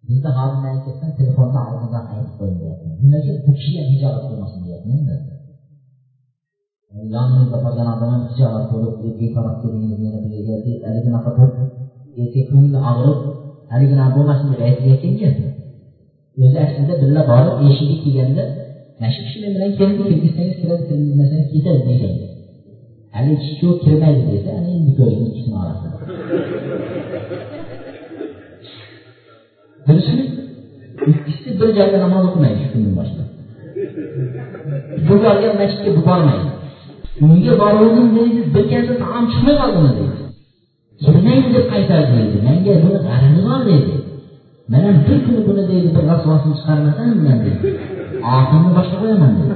[0.08, 5.16] bizda hozir aytyapman telefonni oldindan aytib qo'ying deyapman nimaga bu kishi ham hijolat qilmasin deyapmanda.
[7.16, 10.56] Yonimizda qolgan odam ham hijolat bo'lib betaraf kedingiz meni bu yerga
[10.88, 11.56] haliginaqa bo'lib
[12.22, 13.20] ertaga ko'ngli og'rib
[13.74, 15.34] haliginaqa bo'lmasin deb aytib aytayotgan
[16.44, 18.44] o'zi aslida birga borib eshigi kelganda
[19.04, 22.14] mana shu kishilar bilan kelib kirgizsangiz kiradi kirgizmasangiz ketadi degan
[23.16, 25.92] haligi kishi kirmaydi desa ana endi ko'ring ikkisini orasini
[29.88, 30.24] bilishmi
[31.12, 33.28] ikkisi bir joyda namoz o'qimaydi shu kundan boshlab
[35.08, 36.48] bu borgan masjidga bu bormaydi
[37.26, 40.18] unga boruvdim deydi bir kasa taom chiqmay qoldimi deydi
[41.04, 43.94] kirmaydi deb qaytardi deydi manga buni g'arazi bor deydi
[44.72, 47.93] man ham bir kuni buni deydi bir rasvosini chiqarmasamman deydi
[48.32, 49.56] oxirini boshqa qo'yaman deydi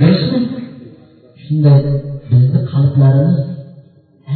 [0.00, 0.38] bilishmi
[1.44, 1.78] shunday
[2.30, 3.40] bizni qalblarimiz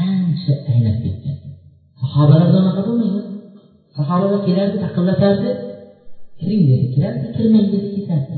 [0.06, 1.36] ancha aynab ketgan.
[2.00, 3.24] Sahobalarda unaqa bo'lmagan
[3.96, 5.48] sahobalar kelardi taqillatardi
[6.40, 8.36] kiring dedi kirardi kirmang dedi ketardi.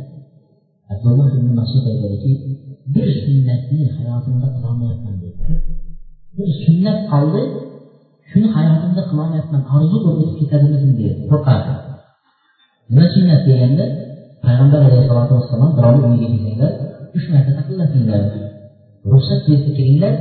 [0.93, 2.33] Abdulloh ibn masud aytadiki
[2.95, 5.41] bir sunnatni hayotimda qilolmayapman dedi.
[6.37, 7.43] Bir sunnat qoldi
[8.31, 11.72] shuni hayotimda qilolmayapman orzu qilib o'tib ketadimikin deydi qo'rqardi
[12.91, 13.85] nima sunnat deganda
[14.45, 16.72] payg'ambar alayhissalotu vassalom birovni uyiga kelsanglar
[17.16, 18.22] uch marta taqillatinglar
[19.12, 20.14] ruxsat bersa kiringlar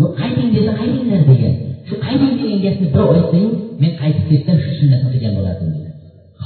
[0.00, 1.54] yo'q qayting desa qaytinglar degan.
[1.88, 3.48] Shu qayting degan gapni birov aytsayu
[3.82, 5.70] men qaytib ketsam shu sunnatni qilgan bo'lardim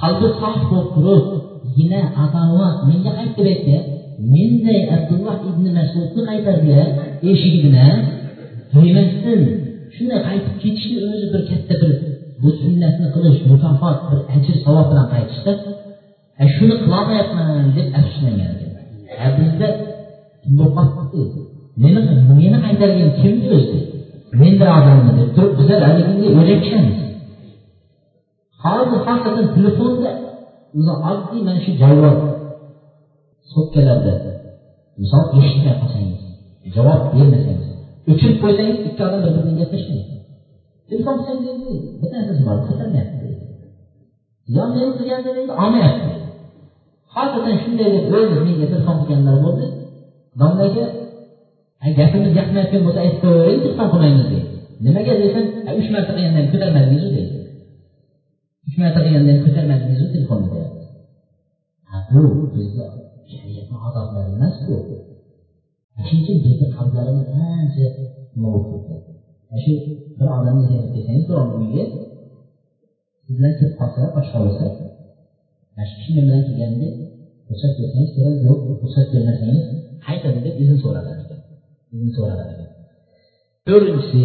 [0.01, 1.25] qalbi sof bo'lib turib
[1.77, 3.77] gina atanva menga qayt deb aytdi.
[4.35, 6.83] Menday abdulloh ibn masudni qaytardiya
[7.31, 7.97] eshigi bilan
[8.75, 9.41] demasdan
[9.95, 11.91] shunday qaytib ketishni o'zi bir katta bir
[12.41, 15.53] bu sunnatni qilish mukofot bir ajr savob bilan qaytishda
[16.55, 19.33] shuni qilolmayapman deb afsuslangan ekan.
[19.39, 19.69] Bizda
[21.83, 22.01] meni
[22.41, 23.79] meni qaytargan kim o'zi
[24.41, 26.61] menday odamni deb turib bizlar haliginday o'ylab
[28.65, 30.11] hozir xosatan telefonda
[30.79, 32.17] o'zi oddiy mana shu javob
[33.53, 34.15] sotkalarda
[35.01, 36.21] misol eshitmay qolsangiz
[36.77, 37.69] javob bermasangiz
[38.11, 40.16] o'chirib qo'ysangiz ikki odam bir biriga gaplashmaydi.
[40.89, 41.57] Telefon qilsangiz
[42.01, 43.29] bir narsasi bor ko'tarmayapti
[44.57, 46.13] yo men qilganda deydi olmayapti
[47.15, 49.67] hozirdan shunday deb o'zi menga telefon qilganlar bo'ldi
[50.41, 50.85] domlaga
[51.99, 54.49] gapimiz yoqmayotgan bo'lsa aytib qo'yavering telefon qilmaymiz deydi
[54.87, 55.45] nimaga desam
[55.81, 57.37] uch marta qilgandan ko'tarmadingizu deydi
[58.69, 60.85] uch marta qilgandan ko'tarmadingizu telefonni deyapti
[62.13, 62.23] bu
[62.55, 62.85] bizni
[63.33, 64.77] shariatni odoblari emas bu
[66.09, 67.27] shuning uchun bizni qalblarimiz
[67.59, 67.87] ancha
[68.35, 69.16] nima bo'lib ketgan
[69.65, 69.73] shu
[70.19, 71.85] bir odamni ziyorat qilsangiz birov uyiga
[73.25, 74.67] siz bilan kirib qolsa boshqa bo'lsa
[75.75, 76.89] mana shu kishi men bilan kelganda
[77.49, 79.65] ruxsat bersangiz keladi yo'q ruxsat bermasangiz
[80.07, 81.41] qaytadi deb izn so'ralar ekan.
[81.95, 82.69] Izn so'ralar ekan.
[83.69, 84.21] To'rtinchisi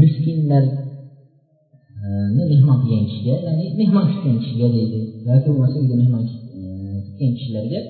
[0.00, 0.64] miskinlar
[2.04, 2.06] e,
[2.52, 5.00] mehmon qilgan kishiga ya'ni mehmon kutgan kishiga deydi.
[5.28, 6.22] Yoki bo'lmasa uyga mehmon
[6.58, 6.60] e,
[7.06, 7.80] kutgan kishilarga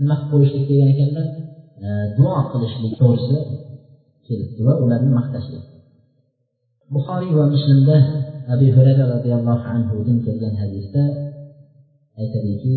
[0.00, 1.26] nima qilib qo'yishlik degan ekanlar
[1.80, 3.40] Э, duo qilishlik to'g'risida
[4.26, 5.64] kelibdi va ularni maqtashlik
[6.94, 7.96] buxoriy va muslimda
[8.54, 11.02] abu hurayra roziyallohu anhudan kelgan hadisda
[12.20, 12.74] aytadiki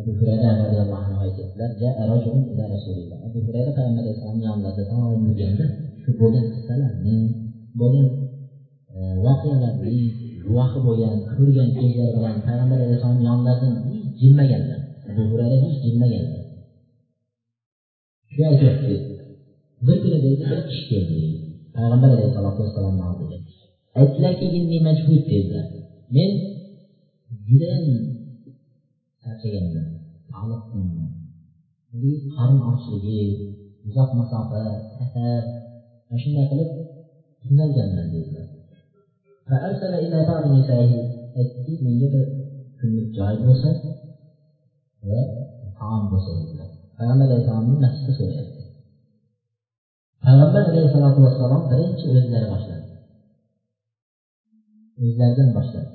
[0.00, 1.70] abu hurayra roziyallohu anhu aytyaptilar
[3.26, 5.66] abu hurayra payg'ambar alayhissalomni yonlarida doim yurganda
[6.02, 7.16] shu bo'lgan qissalarni
[7.80, 8.06] bo'lgan
[8.96, 10.00] e, voqealarni
[10.46, 14.80] guvohi bo'lgan ko'rgan ko'zlari bilan payg'ambar alayhissalomni yonlaridan hech jilmaganlar.
[15.10, 16.45] Abu hurayra hech jilmaganlar.
[18.36, 18.94] Shu aytyapti
[19.86, 21.20] bir kuni deydi bir kishi keldi
[21.76, 23.36] payg'ambar alayhisalotu vassalomni oldiga
[24.00, 24.46] aytdilarki
[25.32, 25.66] dedilar.
[26.14, 26.30] Men
[27.46, 27.84] judayam
[29.22, 29.86] charchaganman
[30.32, 31.10] toliqqanman
[32.34, 33.20] qorin ochligi
[33.88, 34.62] uzoq masofa
[34.96, 35.42] safar
[36.06, 36.70] mana shunday qilib
[37.42, 38.46] qiynalganman dedilar.
[41.38, 42.24] Aytdiki menga bir
[42.78, 43.70] kunlik joy bo'lsa
[45.08, 45.20] va
[45.78, 46.70] taom bo'lsa dedilar.
[46.98, 48.62] Payg'ambar alayhissalomni masjidda so'rayapti
[50.24, 52.86] payg'ambar alayhissalotu vassalom birinchi o'zlari boshladi.
[55.04, 55.90] O'zlaridan boshladi.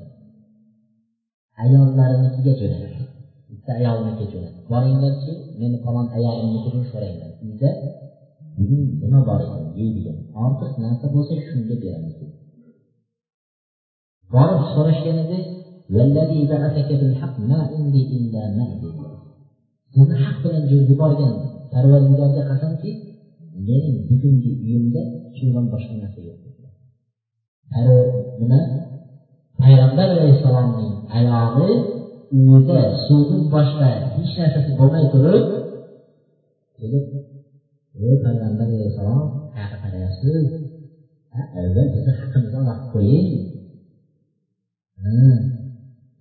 [1.63, 3.03] Ayollarinikiga jo'natdi
[3.49, 5.31] bitta ayolnikiga jo'natdi boringlarchi
[5.61, 7.69] meni falon ayolimnikini so'ranglar uyda
[8.57, 9.65] bugun nima bor ekan?
[9.79, 12.15] yeydigan ortiq narsa bo'lsa shunga beramiz
[14.35, 15.39] borib so'rashganida
[19.93, 21.33] sizni haq bilan yuborgan
[21.73, 22.89] parvardigorga qasamki
[23.67, 25.01] mening bugungi uyimda
[25.37, 26.39] shundan boshqa narsa yo'q
[28.41, 28.61] nima?
[29.61, 31.69] Payg'ambar alayhissalomning ayoli
[32.37, 35.43] uyida suvdan boshqa hech narsasi bo'lmay turib
[36.77, 37.05] kelib
[38.05, 40.45] ey payg'ambar alayhissalom qayerga qarayapsiz?
[41.59, 43.29] Avval bizni haqqimizni olib qo'ying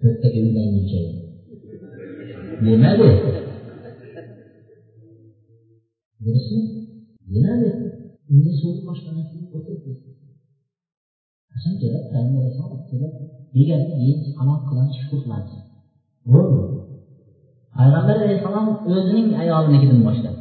[0.00, 1.00] to'rttaga uylanguncha.
[2.64, 3.08] Demadi
[6.24, 6.56] birisi
[7.32, 7.68] demadi
[8.32, 9.90] uyda suvni boshqa narsa o'tirdi
[11.52, 13.12] qachon kelib payg'ambar alayhissalom kelib
[13.56, 15.20] degan keyin qanoat qilamiz shukur
[16.54, 16.78] bo'ldi.
[17.76, 20.40] Payg'ambar alayhissalom o'zining ayolinikidan boshladi.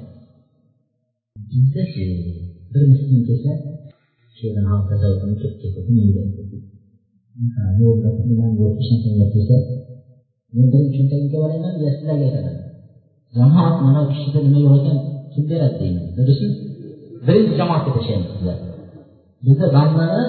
[1.50, 2.06] Bizdasi
[2.72, 3.52] bir miskin kelsa
[9.36, 9.58] desa
[10.56, 12.56] men birinchi cho'ntagimga borayman yo sizlarga aytaman.
[13.36, 14.98] Jamoat mana u kishida nima yo'q ekan?
[15.34, 16.06] Kim beradi deymiz?
[16.18, 16.50] Durustmi
[17.28, 18.58] birinchi jamoatga tashlaymiz sizlar.
[19.46, 20.24] Bizni bandani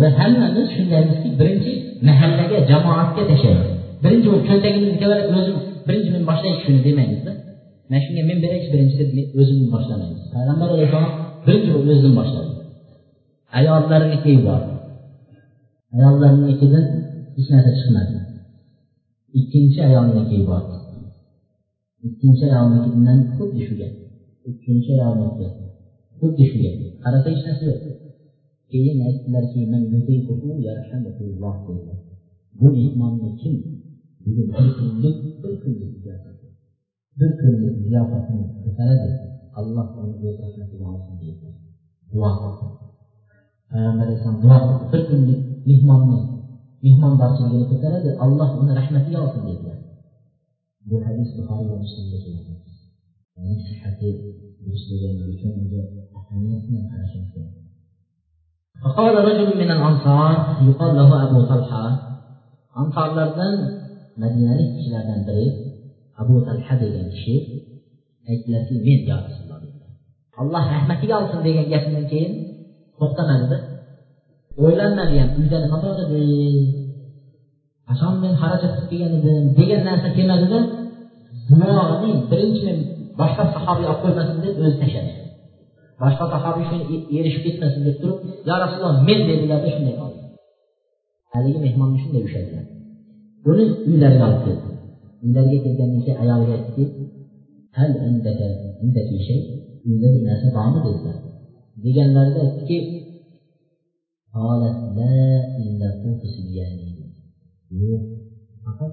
[0.00, 1.72] va hammamiz shundaymizki birinchi
[2.08, 3.68] mahallaga jamoatga tashlaymiz.
[4.04, 5.56] Birinchi bo'lib cho'ntagimizga berib o'zim
[5.88, 7.32] birinchi men boshlaychi shuni demaymizda
[7.88, 9.08] mana shunga men beraychi birinchi deb
[9.40, 10.22] o'zimdan boshlamaymiz.
[10.34, 11.12] Payg'ambar alayhissalom
[11.46, 12.52] birinchi bo'lib o'zidan boshladi
[13.58, 14.72] ayollarnikiga yubordi
[15.96, 16.86] ayollarnikidan
[17.36, 18.16] hech narsa chiqmadi.
[19.38, 20.74] Ikkinchi ayolnikiga yubordi
[22.08, 23.92] ikkinchi ayolnikidan xuddi shu gap.
[24.44, 25.24] كل شيء على
[26.20, 26.72] كل شوية
[27.06, 28.10] على كل شيء
[28.70, 28.94] Deyir
[29.50, 31.96] ki, mən yuzeyküfü yərhəmətullah deyirlər.
[32.60, 33.56] Bu imanlı kim?
[34.24, 36.46] Bilir, bir günlük, bir günlük ziyafatı.
[37.20, 39.14] Bir günlük ziyafatını kötələdir.
[39.58, 41.54] Allah onu öz rəhmətinə alsın deyirlər.
[42.12, 42.30] Dua
[43.72, 44.58] Peyğəmbər Əsələm dua
[44.92, 46.20] bir günlük mihmanlı,
[46.86, 48.14] mihman başçılığını kötələdir.
[48.24, 49.78] Allah onu rəhmətinə alsın deyirlər.
[50.88, 52.69] Bu hədis Buxari və Müslimdə gəlir.
[53.67, 54.09] sihhati
[54.63, 55.81] durustligini uchun unga
[56.17, 57.53] ahamiyat bilan qarashimiz kerak
[58.83, 60.35] فقال رجل من الأنصار
[60.69, 61.85] يقال له أبو طلحة
[62.81, 63.55] أنصارlardan
[64.21, 65.47] madinalik kishilardan biri
[66.21, 67.35] abu talha degan kishi
[68.29, 69.91] aytdilarki men yo rasululloh dedilar
[70.41, 72.33] alloh rahmatiga olsin degan gapimdan keyin
[72.99, 73.57] to'xtamadida
[74.63, 76.23] o'ylanmadi ham uyda nima bor edi
[77.87, 80.59] qachon men xarajat qilib kelgan edim degan narsa kelmadida
[81.49, 82.77] duoning birinchi men
[83.20, 85.12] boshqa sahobiy olib qo'ymasin deb o'zi tashladi.
[86.02, 90.20] Boshqa sahobiy shuni e-, erishib ketmasin deb turib yo rasululloh men dedilarda shunday qoldi
[91.34, 92.64] haligi mehmonni shunday ushladilar
[93.50, 94.68] uni uylariga olib keldi.
[95.24, 96.84] Uylariga kelgandan keyin ayoliga aytdiki
[97.76, 98.48] hal indaka
[98.84, 99.40] indaki shay
[99.88, 100.80] uyda bir narsa bormi?
[100.86, 101.16] dedilar.
[101.84, 102.78] Deganlarida aytdiki
[107.80, 108.02] yo'q
[108.64, 108.92] faqat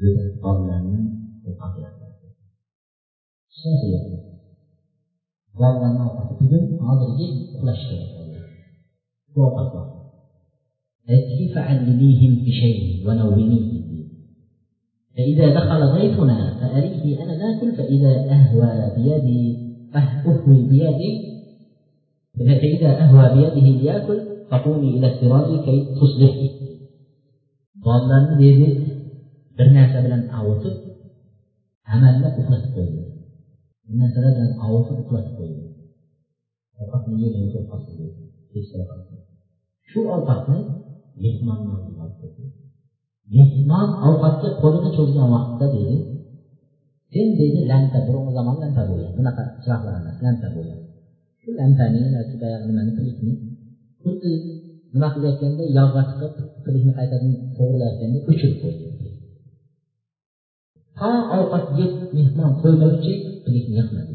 [0.00, 1.04] go'dak bolalarning
[3.64, 4.18] شافية
[5.58, 8.18] قال لما وقفت الدم هذا الجيل خلشته
[9.36, 9.98] وقفه
[11.08, 13.78] كيف علميهم بشيء ونوميهم
[15.16, 21.28] فإذا دخل ضيفنا فأريه أنا ناكل فإذا أهوى بيدي أهوي بيدي
[22.38, 26.50] فإذا أهوى بيده ليأكل فقومي إلى السراج كي تصلحي
[27.84, 28.86] ضالا ديدي
[29.58, 30.76] برناسا بلن أوتب
[31.86, 33.17] عملنا أخلص
[34.00, 36.44] narsa bilan amallab uxlatib qo'ydi bir narsalar bilan avutib uxlatib
[36.78, 37.44] qo'ydi ovqatni yemay
[39.90, 40.58] shu ovqatni
[41.24, 42.44] mehmonni oldiga olib qo'ydi
[43.36, 45.96] mehmon ovqatga qo'lini cho'zgan vaqtda deydi
[47.12, 50.80] sen deydi lampa burungi zamon lampa bo'lgan bunaqa chiroqlar emas lampa bo'lgan
[51.40, 53.32] shu lampani yoki boyagi nimani pilikni
[54.02, 54.32] xuddi
[54.94, 56.34] nima qilayotganda yog'ga tiqib
[56.64, 58.84] qilikni qaytadan to'g'irlayotganda o'chirib qo'ydi
[60.98, 63.14] to ovqat yeb mehmon qo'ymagunicha
[63.48, 64.14] pilikni yoqmadi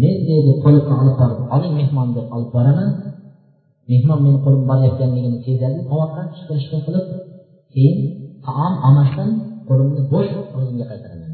[0.00, 2.90] men deydi qo'limni olib borib oling mehmon deb olib boraman.
[3.90, 7.06] Mehmon meni qo'lim borayotganligini sezadi tovoqqa shipir shipir qilib
[7.74, 7.98] keyin
[8.46, 9.30] taom olmasdan
[9.68, 11.26] qo'limni bo'sh o'zimga qaytaraman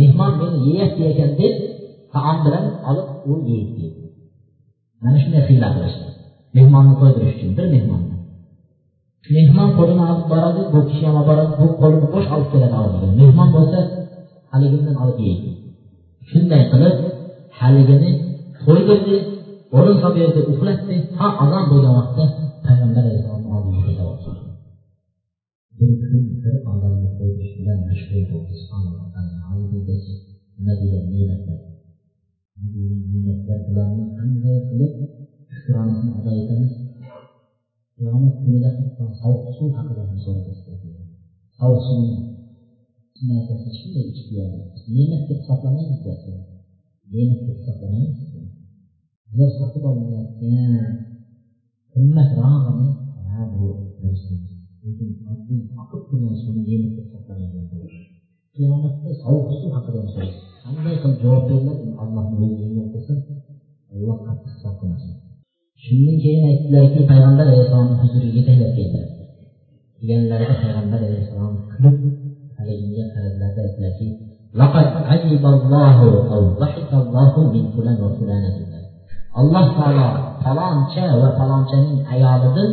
[0.00, 1.54] mehmon meni yeyapti ekan deb
[2.14, 3.86] taom bilan olib u yeydi
[5.02, 6.08] mana shunday hiyla qilishdi.
[6.56, 8.16] Mehmonni to'ydirish uchun bir mehmonni
[9.36, 13.08] mehmon qo'lini olib boradi bu kishi ham olib boradi bu qo'lini bo'sh olib keladi og'ziga.
[13.20, 13.78] Mehmon bo'lsa
[14.52, 15.48] haligimdan olib yeydi
[16.30, 16.96] shunday qilib
[17.60, 18.10] haligini
[18.64, 19.16] to'ydirdi
[19.76, 22.24] o'rin solib berdi uxlatdi to azon bo'lgan vaqtda
[22.66, 24.58] payg'ambar alayhissalomni oldiga kelib
[25.78, 28.52] bir kun bir odamni to'ydirish bilan mashg'ul bo'ldi.
[28.60, 29.06] Subhanalloh
[31.14, 31.60] ne'matlar?
[33.12, 33.58] Ne'matlar?
[33.68, 34.92] Bularni qanday qilib
[35.54, 36.72] shukronasini ado etamiz?
[37.96, 39.04] Qiyomat kunida hatto
[43.30, 45.98] narsasi hech qanday ichib yeyolmaymiz ne'mat deb hisoblamaymiz
[47.14, 48.18] ne'mat deb hisoblamaymiz
[49.26, 50.72] bizlar sotib olinayotgan
[51.92, 52.88] qimmatrog'ini
[53.30, 53.64] ha bu
[54.84, 57.66] lekin oddiy oqib turgan suvni ne'mat deb hisoblamaymiz
[58.56, 63.16] qiyomatda sovuq suv haqida so'raymiz qanday qilib javob beriladi allohni o'zi qilsin
[63.94, 65.12] alloh qattiq hisob qilmasin
[65.84, 69.08] shundan keyin aytdilarki payg'ambar alayhissalomni huzuriga yetaklab keldilar
[69.96, 71.96] kelganlarida payg'ambar alayhissalom kulib
[72.68, 74.08] tabiinga qaradilarda aytilarki
[79.40, 80.08] alloh taolo
[80.42, 82.70] faloncha va falonchaning ayolidan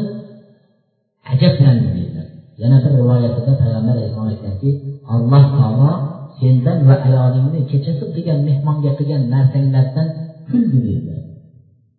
[1.31, 2.27] ajablandi deydilar
[2.61, 4.69] yana bir rivoyatida payg'ambar alayhissalom aytganki
[5.15, 5.91] alloh taolo
[6.39, 10.07] sendan va ayolingni kechasi qilgan mehmonga qilgan narsanglardan
[10.49, 11.21] kuldi deydilar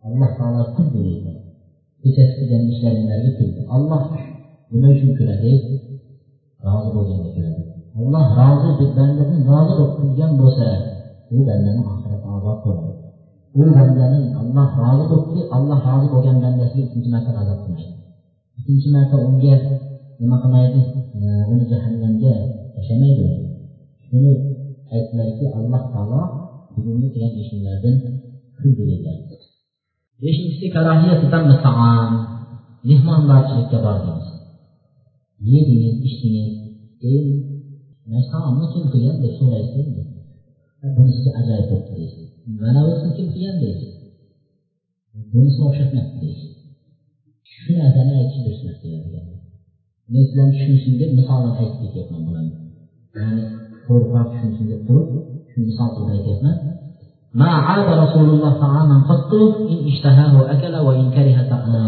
[0.07, 1.37] alloh taolo kuldi deydilar
[2.03, 4.03] kechasi qilgan ishlaringlarga kuldi olloh
[4.71, 5.53] nima uchun kuladi
[6.65, 7.63] rozi bo'lganga kuladi
[7.99, 10.69] alloh rozi deb bandani rozi bo'lib qilgan bo'lsa
[11.35, 12.91] u bandani oxirati ozod qiladi.
[13.61, 17.95] U bandani alloh rozi bo'libdi alloh rozi bo'lgan bandasiga ikkinchi marta g'azab qilmaydi.
[18.59, 19.55] Ikkinchi marta unga
[20.21, 20.81] nima qilmaydi?
[21.53, 22.35] Uni jahannamga
[22.75, 23.27] tashlamaydi
[24.07, 24.33] shuni
[24.95, 26.23] aytdilarki alloh taolo
[26.75, 27.97] bugungi qilgan ishinglardan
[28.59, 29.17] kuldi dedilar.
[30.23, 30.67] Beshinchisi
[32.89, 34.27] mehmondorchilikka bordingiz
[35.51, 36.53] yedingiz ichdingiz
[37.03, 37.29] keyin
[38.32, 39.88] taomni kim qilgan deb so'raysiz
[40.96, 42.28] bunisi ajoyib bo'libdi deysiz
[42.62, 43.92] mana bunisi kim qilgan deysiz
[45.34, 46.52] bunisini o'xshatmabdi deysiz
[47.54, 49.26] shu narsani aytishni durustmas degan ekan
[50.12, 52.56] men sizlarni tushunsin deb misolni aytib ketyapman bularni
[53.18, 53.44] ya'ni
[53.86, 55.10] to'g'riroq tushunsin deb turib
[55.52, 56.58] shu misol qilib aytyapman
[57.42, 59.32] ما عاب رسول الله طعاما قط
[59.72, 61.38] إن اشتهاه أكل وإن كره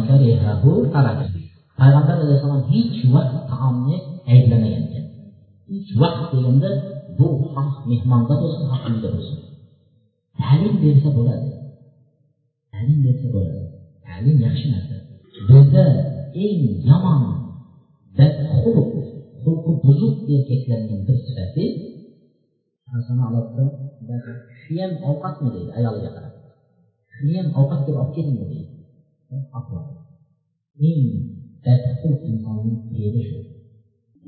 [0.08, 1.20] كرهه ترك
[1.80, 4.17] payg'ambar alayhissalom hech vaqt taomni ayblamagan ekan hech
[6.01, 6.71] vaqt deganda
[7.19, 9.39] bu xoh mehmonda bo'lsin xoh uyda bo'lsin
[10.39, 11.51] ta'lim bersa bo'ladi.
[12.73, 13.63] Ta'lim bersa bo'ladi.
[14.07, 14.97] Ta'lim yaxshi narsa.
[15.49, 15.85] Bizda
[16.45, 17.23] eng yomon
[18.63, 18.91] xulq
[19.43, 21.67] xulqi buzuq erkaklarning bir sifati
[22.89, 25.49] narsani olib ham ovqatmi?
[25.55, 26.35] deydi ayoliga qarab.
[27.15, 28.73] Ham ovqat deb olib kelingmi deydi.
[30.91, 31.05] Eng
[31.65, 33.39] badxulq insonning fe'li shu.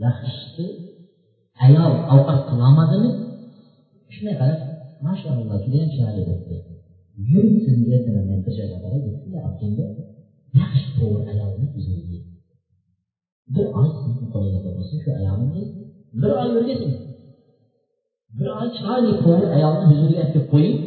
[0.05, 0.67] Yaxshisi
[1.67, 3.11] ayol ovqat qilolmadimi?
[4.15, 4.49] Shunaqa
[5.07, 6.57] mashalloh judayam chiroyli bo'libdi.
[7.31, 9.05] Yuring sizni ertadan bir joyga borib
[9.49, 9.87] otangga
[10.61, 12.19] yaxshi to'g'ri ayolni huzuriga
[13.55, 15.69] bir oy sizni qo'lingizda bo'lsin shu ayolingiz
[16.21, 16.95] bir oy o'rgating
[18.39, 20.79] bir oy chiroyli to'g'ri ayolni huzuriga olib kelib qo'ying.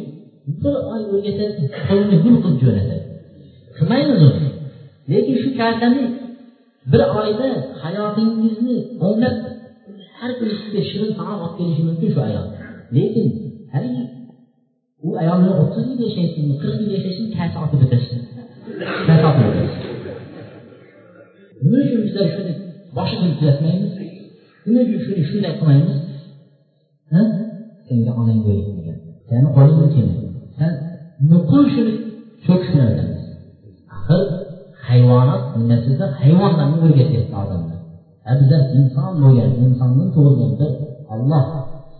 [0.62, 2.96] Bir oy o'rgatasiz qo'lini gul qilib jo'natadi
[3.76, 4.48] qilmaymiz uni
[5.10, 6.04] lekin shu kartani
[6.92, 7.48] bir oyda
[7.82, 9.36] hayotingizni o'nglab
[10.24, 12.46] har kuni sizga shirin taom olib kelishi mumkin shu ayol.
[12.96, 13.26] Lekin
[13.74, 14.02] haligi
[15.06, 18.12] u ayol bilan o'ttiz yil yashaysizmi qirq yil yashaysizmi kasa otib o'tasiz
[19.08, 19.72] kasa otib o'tasiz
[21.62, 22.52] nima uchun bizlar shuni
[22.96, 23.92] boshidan tuzatmaymiz
[24.66, 25.96] nima uchun shuni shunday qilmaymiz?
[27.88, 28.96] Senga onang o'rgatmagan
[29.28, 30.26] sani qo'lingdan kelmaydi.
[30.58, 30.72] San
[31.32, 31.92] nuqul shuni
[32.44, 33.24] cho'kishni o'rganamiz
[33.96, 34.22] axir
[34.86, 37.73] hayvonot nimasida hayvonlarni o'rgatyapti odamlar.
[38.32, 40.70] Abzal inson bo'lgan insondan tug'ilgan bir
[41.14, 41.44] olloh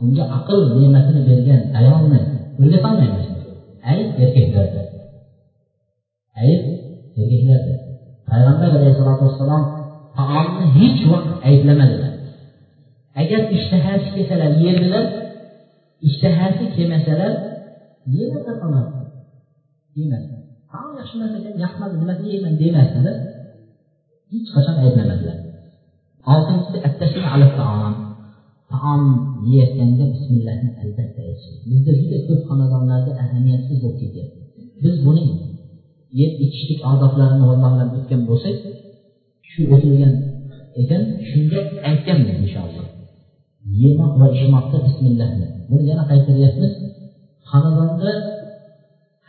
[0.02, 2.20] unga aql ne'matini bergan ayolni
[2.60, 3.26] o'rgatolmaymiz
[3.92, 4.82] ayb erkaklarda
[6.42, 6.62] ayb
[7.20, 7.72] erkaklarda
[8.30, 9.64] payg'ambar alayhissalotu vassalom
[10.18, 12.12] taomni hech vaqt ayblamadilar.
[13.20, 15.04] Agar ishtahasi kelsalar yerdilar
[16.08, 17.32] ishtahasi kelmasalar
[18.16, 18.86] yemasan onam
[19.98, 20.36] yemasdi
[20.70, 23.16] taom yaxshi narsa ekan yoqmadi nimasini yeyman demasdilar.
[24.32, 25.36] Hech qachon ayblamadilar.
[26.32, 26.78] Oltinchisi
[28.72, 29.02] taom.
[29.48, 34.40] Yeyotganda bismillahni albatta aytish bizda juda ko'p xonadonlarda ahamiyatsiz bo'lib ketyapti.
[34.82, 35.24] Biz buni
[36.20, 38.56] yeb ichishlik odoblarini vallohlab o'tgan bo'lsak
[39.50, 40.12] shu o'tilgan
[40.80, 41.58] ekan shunda
[41.88, 42.86] aytganmiz inshaalloh.
[43.82, 45.46] Yemoq va ichmoqda bismillahni.
[45.70, 46.72] Buni yana qaytaryapmiz.
[47.50, 48.12] Xonadonda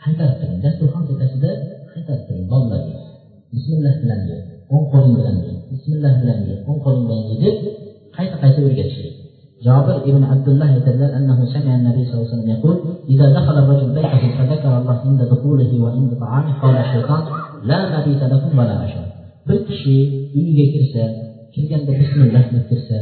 [0.02, 0.58] qaytarib turing.
[0.64, 1.50] Dasturxon tepasida
[1.92, 2.96] qaytarib turing bolalarga
[3.52, 4.36] bismillah bilan ye
[4.74, 5.52] o'ng qo'ling bilan ye
[5.86, 7.56] bismillah bilan ye o'ng qo'ling bilan ye deb
[8.16, 9.14] qayta qayta o'rgatishlik
[9.66, 12.76] جابر ابن عبد الله يتدلل أنه سمع النبي صلى الله عليه وسلم يقول
[13.12, 17.22] إذا دخل الرجل بيته فذكر الله عند دخوله وعند طعامه قال الشيطان
[17.70, 19.06] لا مبيت لكم ولا عشاء
[19.48, 19.96] bir kishi
[20.38, 21.04] uyiga kirsa
[21.54, 22.98] kirganda bismillah deb kirsa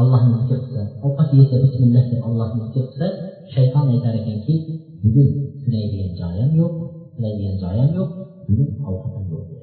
[0.00, 3.06] allohni zikr qilsa ovqat yesa bismillah deb allohni zikr qilsa
[3.54, 4.54] shayton aytar ekanki
[5.02, 5.28] bugun
[5.58, 8.10] uxlaydigan joyi ham yo'q uxlaydigan joyi ham yo'q
[8.48, 9.57] bugun ovqat ham yo'q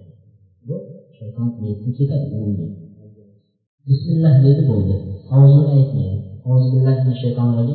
[1.25, 2.41] shayton uyatga ketadi u
[3.87, 4.95] bismillah deydi bo'ldi.
[5.37, 6.17] Og'zini aytmaydi.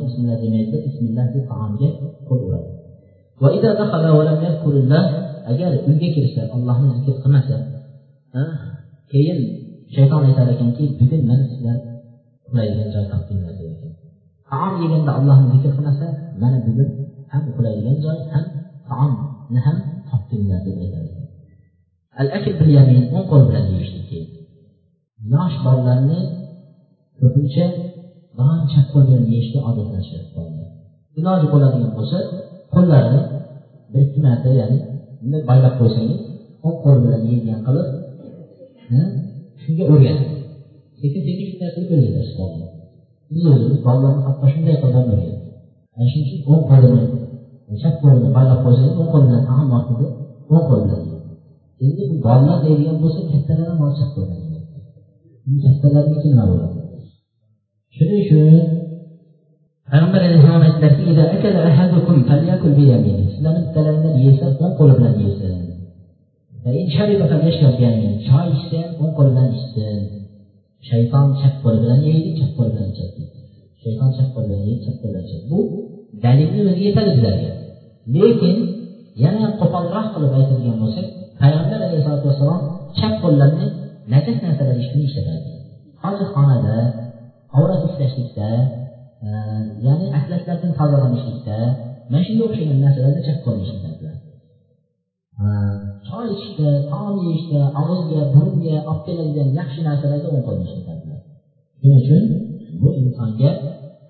[0.07, 1.89] Bismillah demaydi bismillah deb taomga
[2.27, 2.69] qo'l uradi.
[5.51, 7.57] Agar uyga kirsa allohni zikr qilmasa
[9.11, 9.39] keyin
[9.95, 11.77] shayton aytar ekanki bugun mana sizlar
[12.45, 13.91] uxlaydigan joy topdinglar der ekan.
[14.49, 16.07] Taom yeganda allohni zikr qilmasa
[16.41, 16.89] mana bugun
[17.31, 18.45] ham uxlaydigan joy ham
[18.89, 19.77] taomni ham
[20.09, 21.20] topdinglar deb aytar ekan.
[22.21, 24.29] Al akl bil yamin o'ng qo'l bilan yeyishlik keyin
[25.33, 26.19] yosh bolalarni
[27.19, 27.65] ko'pincha
[28.39, 30.69] doim chap qo'l bilan yeyishga odatlashib qolgan
[31.19, 32.17] iloji bo'ladigan bo'lsa
[32.73, 33.21] qo'llarini
[33.91, 34.77] bir ikki marta ya'ni
[35.19, 36.19] bunday baylab qo'ysangiz
[36.65, 37.87] o'ng qo'l bilan yeydigan qilib
[39.61, 40.29] shunga o'rganing
[41.01, 42.67] sekin sekin shunday qilib o'rgatasiz bolalarni
[43.33, 45.39] biz o'zimiz bolalarni hatto shunday qilib ham o'rgatdik
[45.95, 47.03] ana shuning uchun o'ng qo'lini
[47.81, 50.05] chap qo'lini baylab qo'ysangiz o'ng qo'l bilan taom vaqtida
[50.53, 51.01] o'ng qo'l bilan
[51.85, 54.39] endi bu bolalar deydigan bo'lsa kattalar ham hozir chap qo'ldan
[55.65, 56.77] kattalarniki nima bo'ladi
[57.95, 58.63] shuning uchun
[59.89, 61.01] payg'ambar alayhissalom aytdilarki
[63.33, 65.55] sizlarni bittalaringlar yesa o'ng qo'li bilan yesin
[68.27, 69.99] choy ichsa ham o'ng qo'li bilan ichsin.
[70.87, 73.21] Shayton chap qo'li bilan yeydi chap qo'li bilan ichadi.
[73.81, 75.45] Shayton chap qo'li bilan yeydi chap qo'li bilan ichadi.
[75.51, 75.59] Bu
[76.23, 77.51] dalilni o'zi yetadi bizlarga.
[78.15, 78.55] Lekin
[79.23, 81.07] yana qo'polroq qilib aytadigan bo'lsak
[81.41, 82.61] payg'ambar alayhisalotu vassalom
[82.97, 83.67] chap qo'llarini
[84.13, 85.51] najas narsalar ishini ishlatadi
[86.03, 86.75] hojatxonada
[87.57, 88.49] avrat ushlashlikda
[89.27, 89.29] e,
[89.87, 91.57] ya'ni atlaslardan tozalanishlikda
[92.11, 94.15] mana shunga o'xshagan narsalarda chap qo'lni ishlatadilar
[95.43, 95.47] e,
[96.07, 101.19] choy ichishda taom yeyishda og'izga burunga olib keladigan yaxshi narsalarda o'ng qo'lni ishlatadilar
[101.81, 102.23] shuning uchun
[102.81, 103.51] bu insonga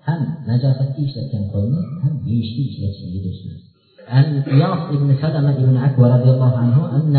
[0.06, 0.20] ham
[0.50, 3.62] najosatga ishlatgan qo'lni ham yeyishga ishlatishligi durust emas
[4.08, 7.16] عن إياس بن سلمة بن عكوى رضي الله عنه أن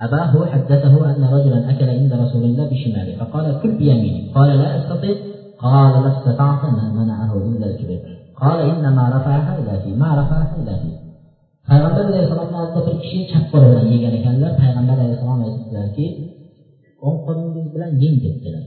[0.00, 5.14] أباه حدثه أن رجلا أكل عند رسول الله بشماله فقال كل بيمينه قال لا أستطيع
[5.58, 8.00] قال لا استطعت ما منعه إلا الكبر
[8.36, 11.10] قال إنما رفعها إلى فيه ما رفعها إلى فيه
[11.68, 16.06] payg'ambar alayhissalomni oldida bir kishi chap qo'li bilan yegan ekanlar payg'ambar alayhissalom aytibdilarki
[17.06, 18.64] o'ng qo'lingiz bilan yeng debdilar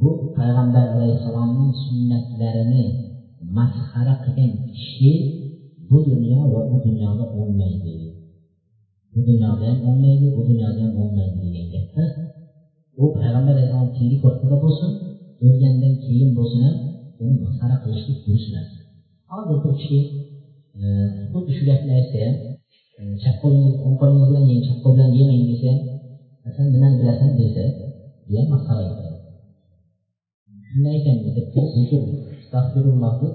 [0.00, 2.84] bu payg'ambar alayhissalomning sunnatlarini
[3.56, 5.12] masxara qilgan kishi
[5.88, 7.96] bu dunyo va u dunyoda o'lmaydi.
[9.16, 12.04] Bu dunyoda ham o'lmaydi bu dunyoda ham o'lmaydi degan gapda
[13.02, 14.90] u payg'ambar alayhissalom tirik vaqtida bo'lsin
[15.46, 16.76] o'lgandan keyin bo'lsin ham
[17.22, 18.68] uni masxara qilishlik durust emas
[19.32, 19.98] hozir bu kishi
[20.80, 20.82] e,
[21.32, 22.34] xuddi shu gapni aytsa ham
[22.98, 25.72] e, chap qo'lingiz o'ng qo'lingiz bilan yeng chap qo'l bilan yemang desa
[26.56, 27.64] san nimani bilasan desa
[28.26, 28.82] bu ham masxara
[30.66, 31.40] shunday ekan desa
[32.60, 33.34] astag'firulloh deb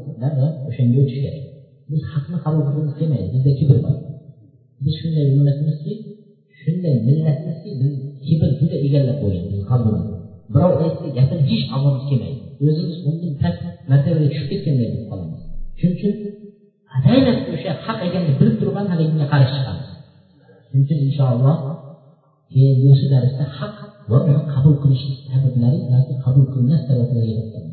[0.69, 1.43] o'shanga o'tish kerak.
[1.91, 3.27] Biz haqni qabul qilgimiz kelmaydi.
[3.35, 3.95] Bizda kibr bor.
[4.83, 5.93] Biz shunday ummatimizki
[6.61, 7.93] shunday millatmizki biz
[8.25, 9.45] kibr juda egallab qo'ygan.
[9.51, 10.15] Bizni qalbimizni
[10.53, 12.41] birov aytsa gapini hech olg'imiz kelmaydi.
[12.67, 13.59] O'zimiz undan past
[13.91, 15.41] martabaga tushib ketganday bo'lib qolamiz.
[15.79, 16.13] Shuning uchun
[16.97, 19.87] ataylab o'sha haq ekanini bilib turib ham haligiga qarshi chiqamiz.
[20.67, 21.57] Shuning uchun inshaalloh
[22.53, 23.75] kelgusi darsda haq
[24.11, 27.70] va uni qabul qilish sabablari yoki qabul qilmas sabablariga to'xtalamiz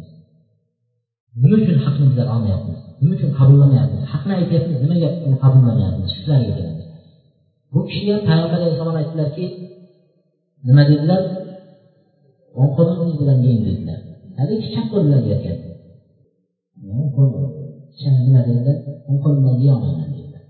[1.42, 2.78] nima uchun haqni bizlar olmayapmiz?
[3.00, 6.82] Nima uchun qabullamayapmiz haqni aytyapmiz nimaga uni qabullamayapmiz shularga keladi
[7.72, 9.44] bu kishi ham payg'ambar alayhissalom aytdilarki
[10.68, 11.20] nima dedilar
[12.60, 13.98] o'ng qo'lingiz bilan yeng dedilar
[14.38, 15.02] haligi chap qo'l?
[15.06, 15.56] Bilan yergan
[18.26, 18.76] nima dedilar
[19.08, 20.42] o'ng qo'l bilan yeyolmayman dedilar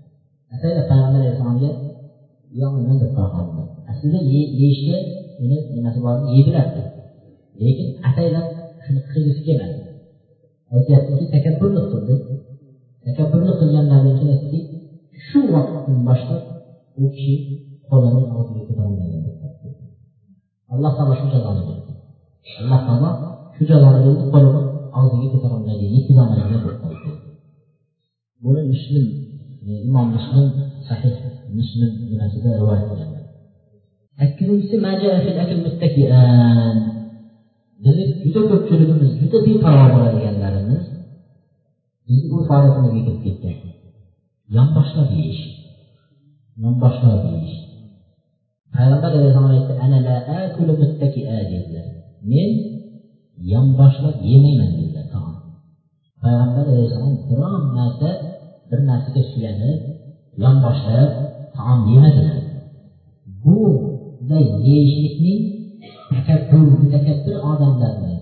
[0.55, 1.69] ataylab payg'ambar alayhissalomga
[2.55, 3.41] yeyolmayman deb qo'ya
[3.91, 4.19] aslida
[4.59, 4.97] yeyishga
[5.43, 6.81] uni nimasi bor yeydilardi
[7.63, 8.47] lekin ataylab
[8.83, 9.88] shuni qilgisi kelmadi.
[10.75, 12.15] Aytyaptiki takabburlik qildi.
[13.05, 14.65] Takabburlik qilganlaridan keyin
[15.25, 16.43] shu vaqtdan boshlab
[17.01, 17.35] u kishi
[17.89, 19.21] qo'lini og'ziga ko'tarolmagan
[20.73, 21.93] alloh taolo shu jazoni berdi.
[22.61, 23.09] Alloh taolo
[23.55, 24.61] shu jazoni berdi qo'lini
[24.99, 27.09] og'ziga ko'tarolmaydi yetkazolmaydigan bo'lib qoldi
[28.43, 29.05] buni muslim
[29.67, 30.45] e, imom muslim
[30.87, 31.15] sahih
[31.57, 33.23] muslim nimasida rivoyat qilganlar
[34.19, 34.75] sakkizinchisi
[37.83, 40.35] bizni juda ko'pchiligimiz juda beparvo bo'ladigan
[42.09, 43.57] bizni urf odatimizga kirib ketgan
[44.55, 45.43] yonboshlab yeyish
[46.63, 47.59] yonboshlab yeyish
[48.75, 49.73] payg'ambar alayhissalom aytdi
[51.51, 51.85] dedilar.
[52.31, 52.49] Men
[53.53, 55.35] yonboshlab yemayman dedilar taom.
[56.23, 58.09] Payg'ambar alayhissalom biron narsa
[58.69, 59.79] bir narsaga suyanib
[60.43, 61.09] yonboshlab
[61.55, 62.39] taom yemadilar.
[63.43, 65.39] Bunday yeyishlikning
[66.11, 68.15] takabbur mutakabbir odamlarni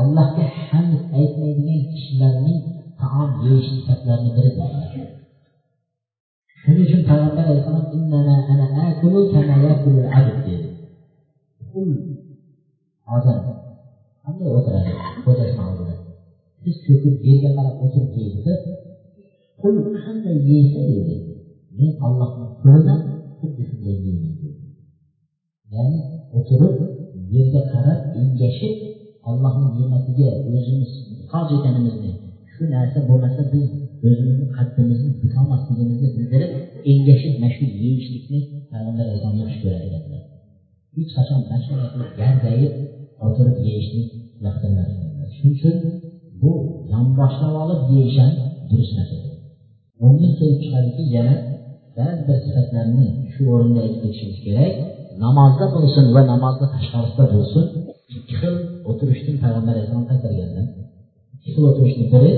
[0.00, 2.58] allohga hamd aytmaydigan kishilarning
[3.00, 4.50] taom yeyish sifatlarini biri
[6.60, 7.86] shuning uchun payg'ambar alayhissalom
[13.16, 13.40] odam
[14.24, 14.92] qanday o'tiradi
[15.24, 15.94] xo'jasini oldida
[16.62, 18.54] tiz cho'kib yerga qarab o'tirib yeydida
[19.60, 21.14] qul qanday yeysa deydi
[21.78, 23.00] men ollohni qo'lidan
[23.38, 24.66] xuddi shunday yeyman deydi
[25.74, 25.98] ya'ni
[26.38, 26.74] o'tirib
[27.34, 28.74] yerga qarab engashib
[29.28, 32.10] ollohni ne'matiga o'zimiz muhtoj ekanimizni
[32.60, 33.66] shu narsa bo'lmasa biz
[34.06, 36.52] o'zimizni qaddimizni butolmasligimizni bildirib
[36.92, 38.40] engashib mana shu yeyishlikni
[38.70, 40.22] payg'ambar alayhissalom yaxshi ko'rar ekanlar
[40.96, 42.72] hech qachon mashina qilib gardayib
[43.26, 44.02] o'tirib yeyishni
[44.44, 45.76] yoqtirmas ekanlar shuning uchun
[46.42, 46.52] bu
[46.92, 48.32] yonboshlab olib yeyish ham
[48.70, 49.10] durust emas
[50.06, 51.34] undan kelib chiqadiki yana
[51.98, 54.72] ba'zi bir sifatlarni shu o'rinda aytib ketishimiz kerak.
[55.24, 57.64] Namozda bo'lsin va namozni tashqarisida bo'lsin.
[58.16, 58.54] Ikki xil
[58.90, 60.66] o'tirishni payg'ambar alayhissalom qaytarganlar.
[61.44, 62.32] Xil o'tirishni biri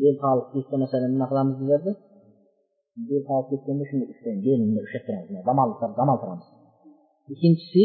[0.00, 1.92] bel qolib ketsa masalan nima qilamiz bizlarda
[3.08, 5.68] bel qolib ketganda shuni ushlang belni ushlab turamiz damal
[6.00, 6.46] damal turamiz
[7.32, 7.82] ikkinchisi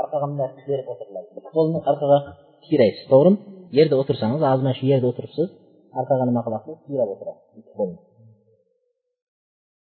[0.00, 2.18] orqaga bunday berib o'tiriladi qo'lni orqaga
[2.64, 3.38] tiyraysiz to'g'rimi
[3.76, 5.48] yerda o'tirsangiz hozir mana shu yerda o'tiribsiz
[6.00, 7.98] orqaga nima qilasiz tiyrab o'tirasiz ikki qo'lni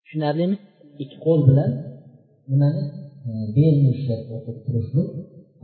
[0.04, 0.56] tushunarlimi
[1.02, 1.70] ikki qo'l bilan
[2.50, 2.82] nimani
[3.56, 4.20] belni ushlab
[4.66, 5.08] turishlik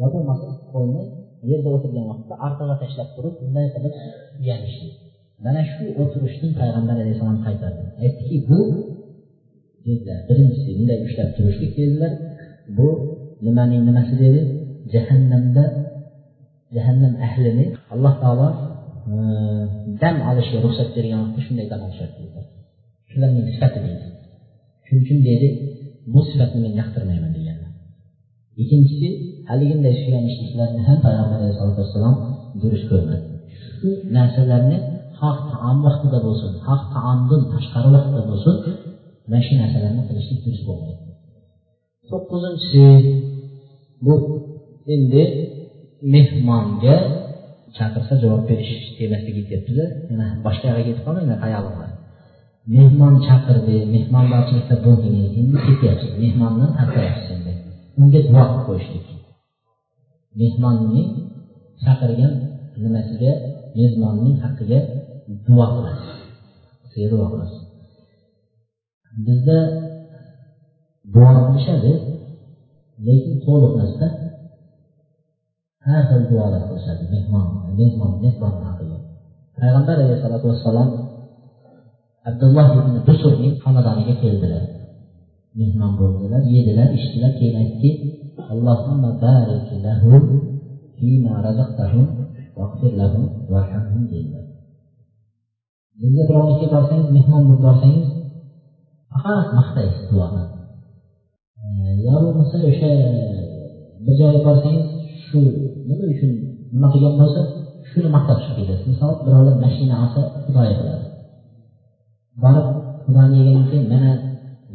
[0.00, 1.02] va bo'lmasa ikki qo'lni
[1.50, 3.94] yerda o'tirgan vaqtda orqaga tashlab turib bunday qilib
[4.36, 4.94] suyanishlik
[5.44, 7.82] mana shu o'tirishni payg'ambar alayhissalom qaytardi.
[8.04, 8.60] Aytdiki bu
[9.86, 12.12] dedilar birinchisi bunday ushlab turishlik dedilar
[12.78, 12.88] bu
[13.46, 14.40] nimaning nimasi dedi?
[14.94, 15.64] Jahannamda
[16.76, 18.48] jahannam ahlini alloh taolo
[19.12, 19.16] e,
[20.02, 22.44] dam olishga ruxsat bergan vaqtda shunday dam olishadi dedilar.
[23.10, 24.06] Shularning sifati deydi.
[24.86, 25.48] Shuning uchun deydi
[26.12, 27.70] bu sifatni men yoqtirmayman deganlar.
[28.62, 29.08] Ikkinchisi
[29.54, 32.16] Əliyin də işləyən işliklərində həm Peyğəmbər Əleyhissalam
[32.62, 33.38] görüş görmədi.
[33.82, 34.78] Bu nəsələrini
[35.20, 38.56] haq taam vaxtı da olsun, haq taamdan təşqarı vaxtı da olsun,
[39.32, 41.00] mən şu nəsələrini qilishlik dürüst olmaydı.
[42.10, 42.84] Toqquzuncusi,
[44.04, 44.14] bu
[44.94, 45.24] indi
[46.14, 46.96] mehmonga
[47.76, 51.90] chaqirsa javob berish demasligiga ketyaptilar yana boshqa yoqqa ketib qolmanglar xayolimlar
[52.76, 57.52] mehmon chaqirdi mehmondorchilikda bo'ldingiz endi ketyapsiz mehmondan tarqayapsiz endi.
[58.00, 59.06] Unga duo qilib qo'yishlik.
[60.40, 61.10] Mehmonning
[61.82, 62.32] chaqirgan
[62.82, 63.32] nimasiga
[63.76, 64.78] mezmonning haqqiga
[65.46, 66.08] duo qilasiz
[66.90, 67.60] sizga duo qilasiz
[69.26, 69.58] bizda
[71.14, 71.92] duo qilishadi
[73.06, 74.06] lekin to'liq emasda
[75.86, 77.02] har xil duolar qilishadi.
[77.14, 77.46] Mehmon
[77.80, 78.98] mehmon mehmonni haqqiga.
[79.58, 80.88] Payg'ambar alayhissalotu vassalom
[82.28, 84.64] abdulloh ibn busurning xonadoniga keldilar.
[85.60, 87.90] Mehmon bo'ldilar yedilar ichdilar keyin aytdiki
[88.54, 90.24] اللهم بارك lahum
[90.98, 92.06] فيما رزقتهم
[92.56, 94.44] واغفر لهم وارحمهم dedilar
[96.00, 98.08] bizga birovnikiga borsangiz mehmon bo'lib borsangiz
[99.12, 100.44] faqat maqtaysiz duoni
[102.06, 102.92] yo bo'lmasa o'sha
[104.04, 104.86] bir joyga borsangiz
[105.26, 105.40] shu
[105.88, 106.30] nima uchun
[106.74, 107.40] nima qilgan bo'lsa
[107.90, 108.86] shuni maqtab chiqib ketasiz.
[108.92, 111.06] Misol birovlar mashina olsa xudoyi qiladi.
[112.42, 112.66] Borib
[113.04, 114.10] xudoni yegandan keyin mana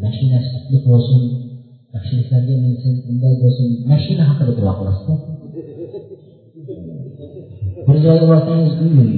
[0.03, 1.21] mashinasi qutlug' bo'lsin
[1.95, 3.67] yaxshiliklarga men sen bunday bo'lsin.
[3.91, 5.13] Mashina haqida duo qilasizda.
[7.87, 9.09] Bir joyga borsangiz uy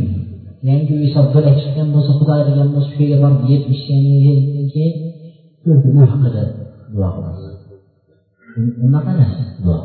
[0.69, 4.93] yangi uy solib bo'lak chiqqan bo'lsa xudo qilgan bo'lsa shu yerga borib yeb ichgandan keyin
[5.97, 6.43] uy haqida
[6.93, 7.53] duo qilasiz.
[8.85, 9.33] Unaqa emas
[9.65, 9.79] duo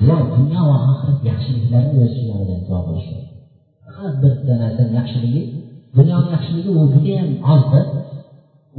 [0.00, 2.34] duo dunyo va oxirat yaxshiliklarni o'z ichiga
[2.68, 3.08] duo qilish
[3.86, 5.42] faqat bitta narsani yaxshiligi
[5.96, 7.80] dunyoni yaxshiligi u judayam ozda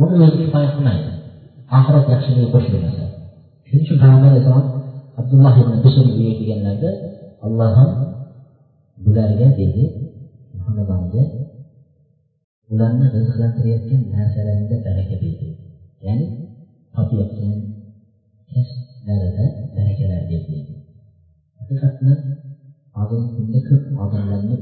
[0.03, 1.11] uni o'zi kifoya qilmaydi.
[1.77, 3.03] Oxirat yaxshiligi qo'shilmasa
[3.70, 4.68] shuning uchun payg'ambar alayhissalom
[5.22, 6.91] abdulloh ibn busur uyiga kelganlarida
[7.46, 7.90] allohim
[9.06, 9.84] bularga dedi.
[10.64, 11.24] Xonadoniga
[12.74, 15.48] ularni rizqlantirayotgan narsalaringda baraka berdi
[16.06, 16.26] ya'ni
[16.96, 17.56] topayotgan
[18.52, 19.46] kasblarida
[19.78, 20.56] barakalar berdi
[21.60, 22.18] haqiqatdan
[22.98, 24.58] hozirgi kunda ko'p odamlarni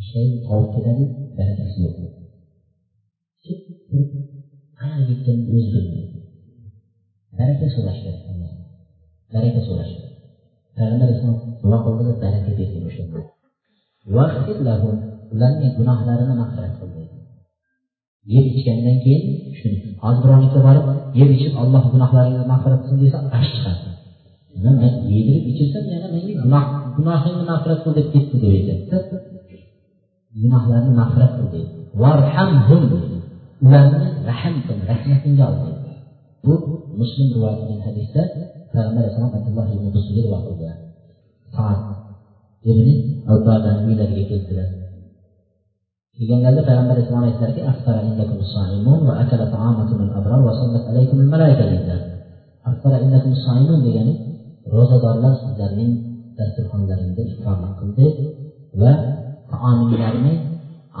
[0.00, 1.04] ishlaydi topib keladi
[1.38, 1.96] barakasi yo'q
[4.80, 6.17] qayerga ketganini o'zi bilmaydi
[7.38, 8.22] baraka so'rash kerak
[9.34, 10.14] baraka so'rash kerak
[10.76, 13.20] payg'ambar alayhisalom duo qildilar baraka berdi o'shanda
[15.34, 17.16] ularning gunohlarini mag'firat qil dedi
[18.32, 19.22] yeb ichgandan keyin
[19.58, 20.84] shuni hozir birovnikiga borib
[21.20, 23.88] yeb ichib alloh gunohlaringni mag'firat qilsin desa g'ash chiqadi
[24.64, 26.64] man yedirib ichirsam yana menga gunoh
[26.96, 29.18] gunohingni mag'firat qil deb ketdi deb aytyapti
[30.42, 31.70] gunohlarni mag'firat qil deydi.
[32.02, 32.82] Varhamhum
[33.66, 35.87] ularni rahm qil rahmatingga ol deydi
[36.44, 36.54] bu
[37.00, 38.22] muslim rivoyat qilgan hadisda
[38.72, 40.76] payg'ambar alayhissalom abdulloh ibn busga duo qildilar.
[41.54, 41.82] Soat
[42.70, 42.86] ibn
[43.32, 44.68] abdodani uylariga keldilar.
[46.16, 47.60] Kelganlarida payg'ambar alayhissalom aytdilarki
[53.86, 54.12] degani
[54.74, 55.90] ro'zadorlar sizlarning
[56.38, 58.06] dasturxonlaringda iftorlik qildi
[58.82, 58.92] va
[59.52, 60.34] taominglarni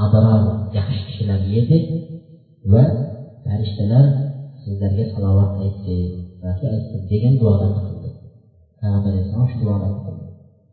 [0.04, 0.42] abror
[0.78, 1.78] yaxshi kishilar yedi
[2.72, 2.84] va
[3.44, 4.04] farishtalar
[4.68, 5.96] sizlarga salovat aytdi
[6.44, 8.10] yoki aytdi degan duolarni qildi
[8.80, 10.24] payg'ambar alayhissalom shu duolarni qildi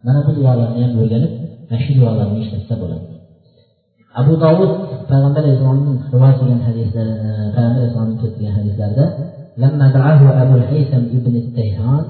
[0.06, 1.34] mana bu duolarni ham o'rganib
[1.70, 3.08] mana shu duolarni ishlatsa bo'ladi
[4.22, 4.72] abu dovud
[5.10, 7.08] payg'ambar alayhissalomning rivoyat qilgan hadislar
[7.56, 9.06] payg'ambar alayhissalomning keltirgan hadislarida
[9.58, 12.04] لما دعاه أبو الهيثم ابن التيهان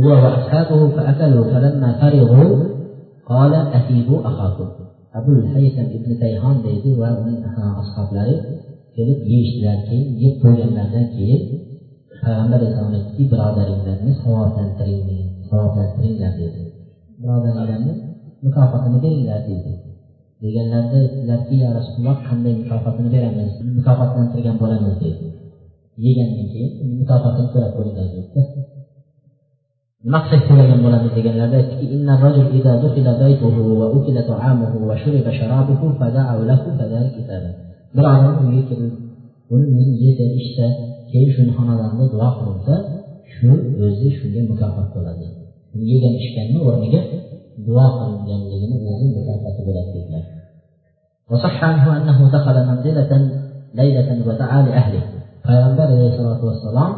[0.00, 2.64] هو وأصحابه فأكلوا فلما فرغوا
[3.26, 4.68] قال أثيبوا أخاكم
[5.14, 7.44] أبو الهيثم ابن تيهان deydi va uning
[7.82, 8.36] ashoblari
[8.96, 11.42] kelib yeyishdilar keyin yeb qo'yganlaridan keyin
[12.22, 15.02] payg'ambar alayhissalom aytdiki birodaringlarni savoblantiring
[15.48, 16.60] savoblantiringlar dedi.
[17.22, 17.92] Birodaringlarni
[18.44, 19.72] mukofotini beringlar dedi.
[20.42, 25.26] Deganlarida aytdilarki ya rasululloh qanday mukofotini beramiz mukofotlantirgan bo'lamiz dedi.
[26.06, 28.42] Yegandan keyin mukofotini so'rab ko'ringlar deydida
[30.04, 31.86] nima qilsak to'lagan bo'lamiz deganlarida aytdiki
[37.95, 38.93] bir odam uyga kelib
[39.53, 40.65] uni uyini yesa ichsa
[41.09, 42.75] keyin shuni xonadonida duo qilinsa
[43.33, 43.49] shu
[43.85, 45.25] o'zi shunga mukofot bo'ladi
[45.91, 47.01] yegan ichganni o'rniga
[47.67, 50.25] duo qilinganligini o'zi mukofoti bo'ladi dedilar
[51.31, 53.11] وصح عنه أنه دخل منزلة
[53.79, 55.03] ليلة ودعا لأهله
[55.47, 56.91] payg'ambar alayhissalotu vassalom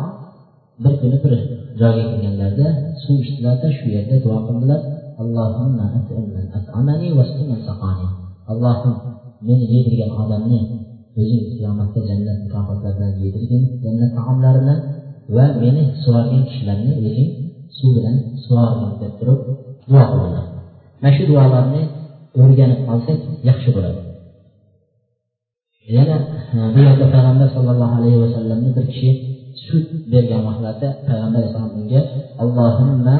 [0.84, 1.34] bir kuni bir
[1.82, 2.68] joyga kelganlarida
[3.04, 4.82] suv ichdilarda shu yerda duo qildilar
[5.22, 5.70] allohim
[9.48, 10.60] meni yedirgan odamni
[11.20, 14.80] o'zing qiyomatda jannat mukofotlaridan yedirgin jannat taomlari bilan
[15.36, 17.30] va meni sug'organ kishilarni o'zing
[17.78, 19.40] suv bilan sug'orgin deb turib
[19.90, 20.46] duo qildilar
[21.02, 21.82] mana shu duolarni
[22.42, 24.02] o'rganib olsak yaxshi bo'ladi
[25.98, 26.18] yana
[26.74, 29.10] bu yerda payg'ambar sallallohu alayhi vasallamni bir kishi
[29.66, 32.02] sut bergan vaqtlarda payg'ambar alayhissalom unga
[32.44, 33.18] allohimma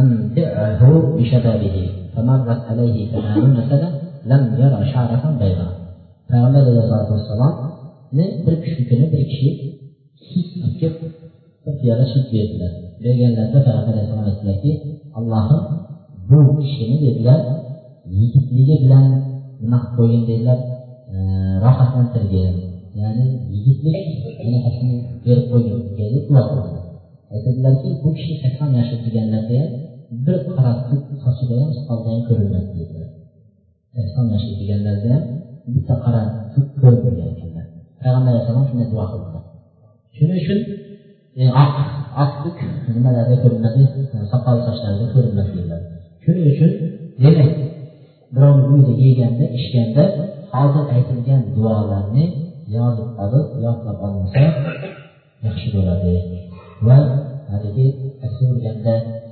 [0.00, 0.80] أمتعه
[1.16, 1.76] بشبابه
[2.16, 3.97] فمرت عليه ثمانون سنة
[4.29, 5.67] lem yara şareten beyda.
[6.29, 7.53] Peygamber aleyhissalatü vesselam
[8.13, 9.49] ne bir kişi kishigini bir kishi
[10.29, 10.47] his
[10.79, 10.95] qilib
[11.65, 12.71] bir piyola sut berdilar
[13.03, 14.71] berganlarida payg'ambar alayhissalom aytdilarki
[15.17, 15.61] allohim
[16.29, 17.41] bu kishini dedilar
[18.19, 19.05] yigitligi bilan
[19.61, 20.59] nima qilib qo'ygin dedilar
[21.65, 22.53] rohatlantirgin
[23.01, 23.97] ya'ni yigitlik
[24.43, 26.79] anaqasini berib qo'ygin dedi dua qildi
[27.33, 29.71] aytadilarki bu kishi sakson yosh o'tganlarda ham
[30.25, 30.77] bir qarab
[31.23, 32.98] sochida ham soqolida ham
[33.95, 35.23] sakson yoshga kelganlarida ham
[35.73, 36.21] bitta qora
[36.53, 37.65] tuk ko'rinmagan ekanlar
[38.01, 39.43] payg'ambar alayhissalom shunday duo qildilar
[40.17, 40.59] shuning uchun
[41.63, 41.73] oq
[42.23, 42.57] oq tuk
[42.95, 43.83] nimalarda ko'rinadi
[44.31, 45.81] soqol sochlarida ko'rinmadi dedilar
[46.23, 46.71] shuning uchun
[47.23, 47.51] demak
[48.33, 50.03] birovni uyida yeganda ichganda
[50.53, 52.25] hozir aytilgan duolarni
[52.77, 54.43] yozib olib yodlab olinsa
[55.45, 56.13] yaxshi bo'ladi
[56.87, 56.97] va
[57.51, 57.87] haligi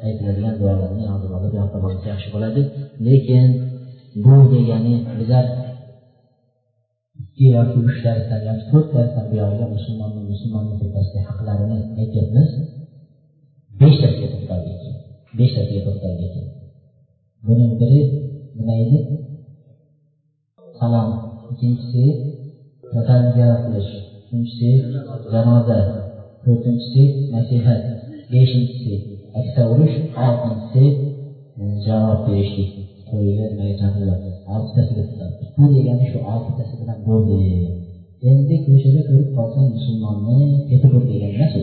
[0.08, 2.62] aytiladigan duolarni yozib olib yodlab olinsa yaxshi bo'ladi
[3.08, 3.48] lekin
[4.23, 5.45] bu degani bizlar
[7.22, 12.49] ikki yoki uch darsdan yoki to'rt darsdan buyog'iga musulmonni musulmonni tepasidagi haqlarini aytyapmiz.
[13.81, 14.80] Beshtasiga to'xtaldik
[15.39, 16.34] beshtasiga to'xtaldik
[17.45, 18.02] buning biri
[18.57, 18.99] nima edi?
[20.80, 21.10] Salom.
[21.52, 22.03] Ikkinchisi
[22.95, 23.91] vatan ziyorat qilish.
[24.22, 24.69] Uchinchisi
[25.34, 25.80] janoza.
[26.44, 27.03] To'rtinchisi
[27.34, 27.81] nasihat.
[28.31, 28.94] Beshinchisi
[29.39, 29.95] aksa urish
[30.26, 30.84] oltinchisi
[31.61, 32.87] e, javob berishlik.
[33.10, 34.22] To'yiga nimaga chaqirib
[34.54, 35.04] oltitasiga
[35.58, 37.38] bu degani shu oltitasi bilan bo'ldi.
[38.30, 40.40] Endi ko'chada ko'rib qolsang musulmonni
[40.70, 41.62] ketib ur degan emas u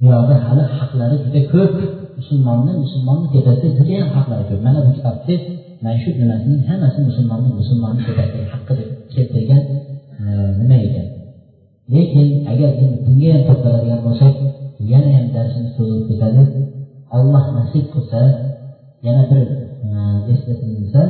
[0.00, 1.74] buyoqda hali haqlari juda ko'p.
[2.18, 4.60] Musulmonni musulmonni tepasida judayam haqlari ko'p.
[4.66, 5.34] Mana bu kitobni
[5.82, 9.62] mana shu nimasining hammasi musulmonni musulmonni tepasidagi haqqi deb keltirgan
[10.22, 10.26] e,
[10.60, 11.06] nima ekan?
[11.94, 14.34] Lekin agar endi bunga ham to'xtaladigan bo'lsak
[14.92, 16.42] yana ham darsimiz cho'zilib ketadi.
[17.16, 18.20] Alloh nasib qilsa
[19.06, 19.42] yana bir
[19.88, 19.90] e,
[20.32, 21.02] eslatilsa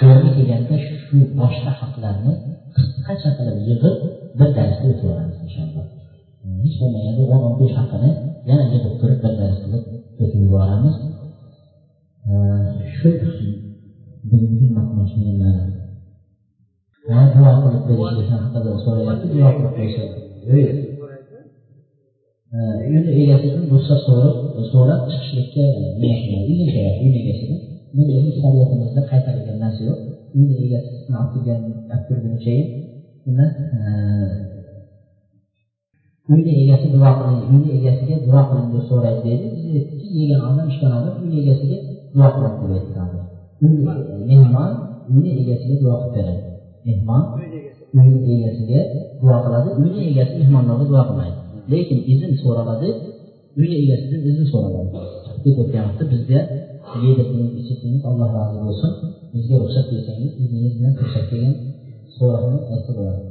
[0.00, 2.32] to'g'ri kelganda shu boshqa haqlarni
[2.76, 3.96] qisqacha qilib yig'ib
[4.38, 5.86] bir darsda o'tib yuboramiz inshaalloh
[6.64, 8.10] hech bo'lmaganda o'n o'n besh haqini
[8.50, 9.84] yana yig'ib turib bir dars qilib
[10.22, 10.96] o'tib yuboramiz.
[12.30, 12.32] E,
[12.96, 13.10] shu
[14.30, 15.32] bugungi maqnoshini
[17.34, 20.18] duo qilib berishlik haqida so'rayapti duo qilib berishadi.
[22.52, 24.34] Uyni egasidan ruxsat so'rab
[24.72, 25.64] so'rab chiqishlikka
[26.00, 27.58] nima qiladi izn so'rayapti uyni egasidan
[28.24, 30.00] hech shariatimizda qaytarilgan narsa yo'q
[30.38, 31.58] uyni egasini olib kelgan
[31.92, 32.66] olib kirgunichayin
[33.26, 33.46] nima
[36.32, 39.46] uyni egasi duo qiling uyni egasiga duo qiling deb so'raydi deydi
[39.76, 41.78] aytdikki yegan odam ichgan odam uyni egasiga
[42.14, 42.98] duo qiladi deb aytdi
[43.64, 43.82] uyni
[44.30, 44.70] mehmon
[45.12, 46.42] uyni egasiga duo qilib beradi
[46.88, 47.22] mehmon
[47.98, 48.80] uyni egasiga
[49.22, 52.90] duo qiladi uyni egasi mehmonlarga duo qilmaydi lekin izn so'raladi
[53.58, 54.88] uyni egasidan izn so'raladi
[55.44, 56.40] ketayotgan vaqtda bizga
[57.04, 58.92] yedirdingiz ichirdingiz alloh rozi bo'lsin
[59.34, 61.54] bizga ruxsat bersangiz izningiz bilan kirsak degan
[62.16, 63.22] so'roqni aytsa bo'ladi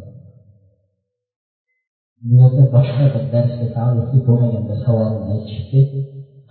[2.25, 5.81] bu yerda boshqa bir darsga taalluqli bo'lmagan bir savolni aytishibdi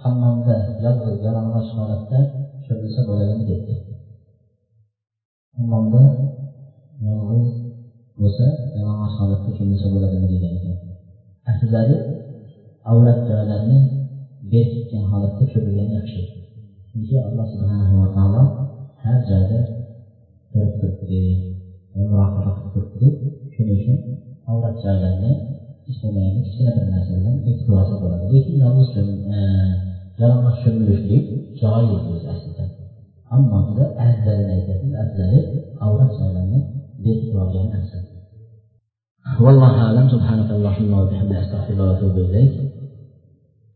[0.02, 2.18] hammomda yolg'iz yalang'och holatda
[2.64, 3.74] cho'milsa bo'ladimi debdi
[5.56, 6.02] hammomda
[7.06, 7.48] yolg'iz
[8.20, 8.46] bo'lsa
[8.78, 10.89] yalang'och holatda cho'milsa bo'ladimi degan ekan
[11.50, 11.96] Əsirləri
[12.92, 13.86] avrat döyələrindən
[14.52, 16.22] beh etən halətdə köpürdən yaxşı.
[16.90, 18.42] Çünki Allah subhanahu wa taala
[19.04, 19.60] hər cəhətə
[20.54, 21.24] görüb durdudur.
[21.94, 23.14] Və müraqiqə durdudur.
[23.54, 23.98] Şunun üçün
[24.52, 25.32] avrat cəhələrini
[25.92, 28.20] istəməyimiz kiçinə bir məsələdən ehtilacı olar.
[28.32, 29.40] Lakin yalnız göm e,
[30.22, 32.68] yalanlaş gömülüşlük caiz edilir əslində.
[33.36, 34.94] Amma bu da əzləri nəzərdir.
[35.04, 35.42] Əzləri
[35.88, 36.64] avrat cəhələrini
[37.06, 38.09] beh etməyən əzərdir.
[39.40, 40.08] والله أعلم.
[40.08, 42.69] سبحانك اللهم وبحمدك أستغفرك وأتوب إليك.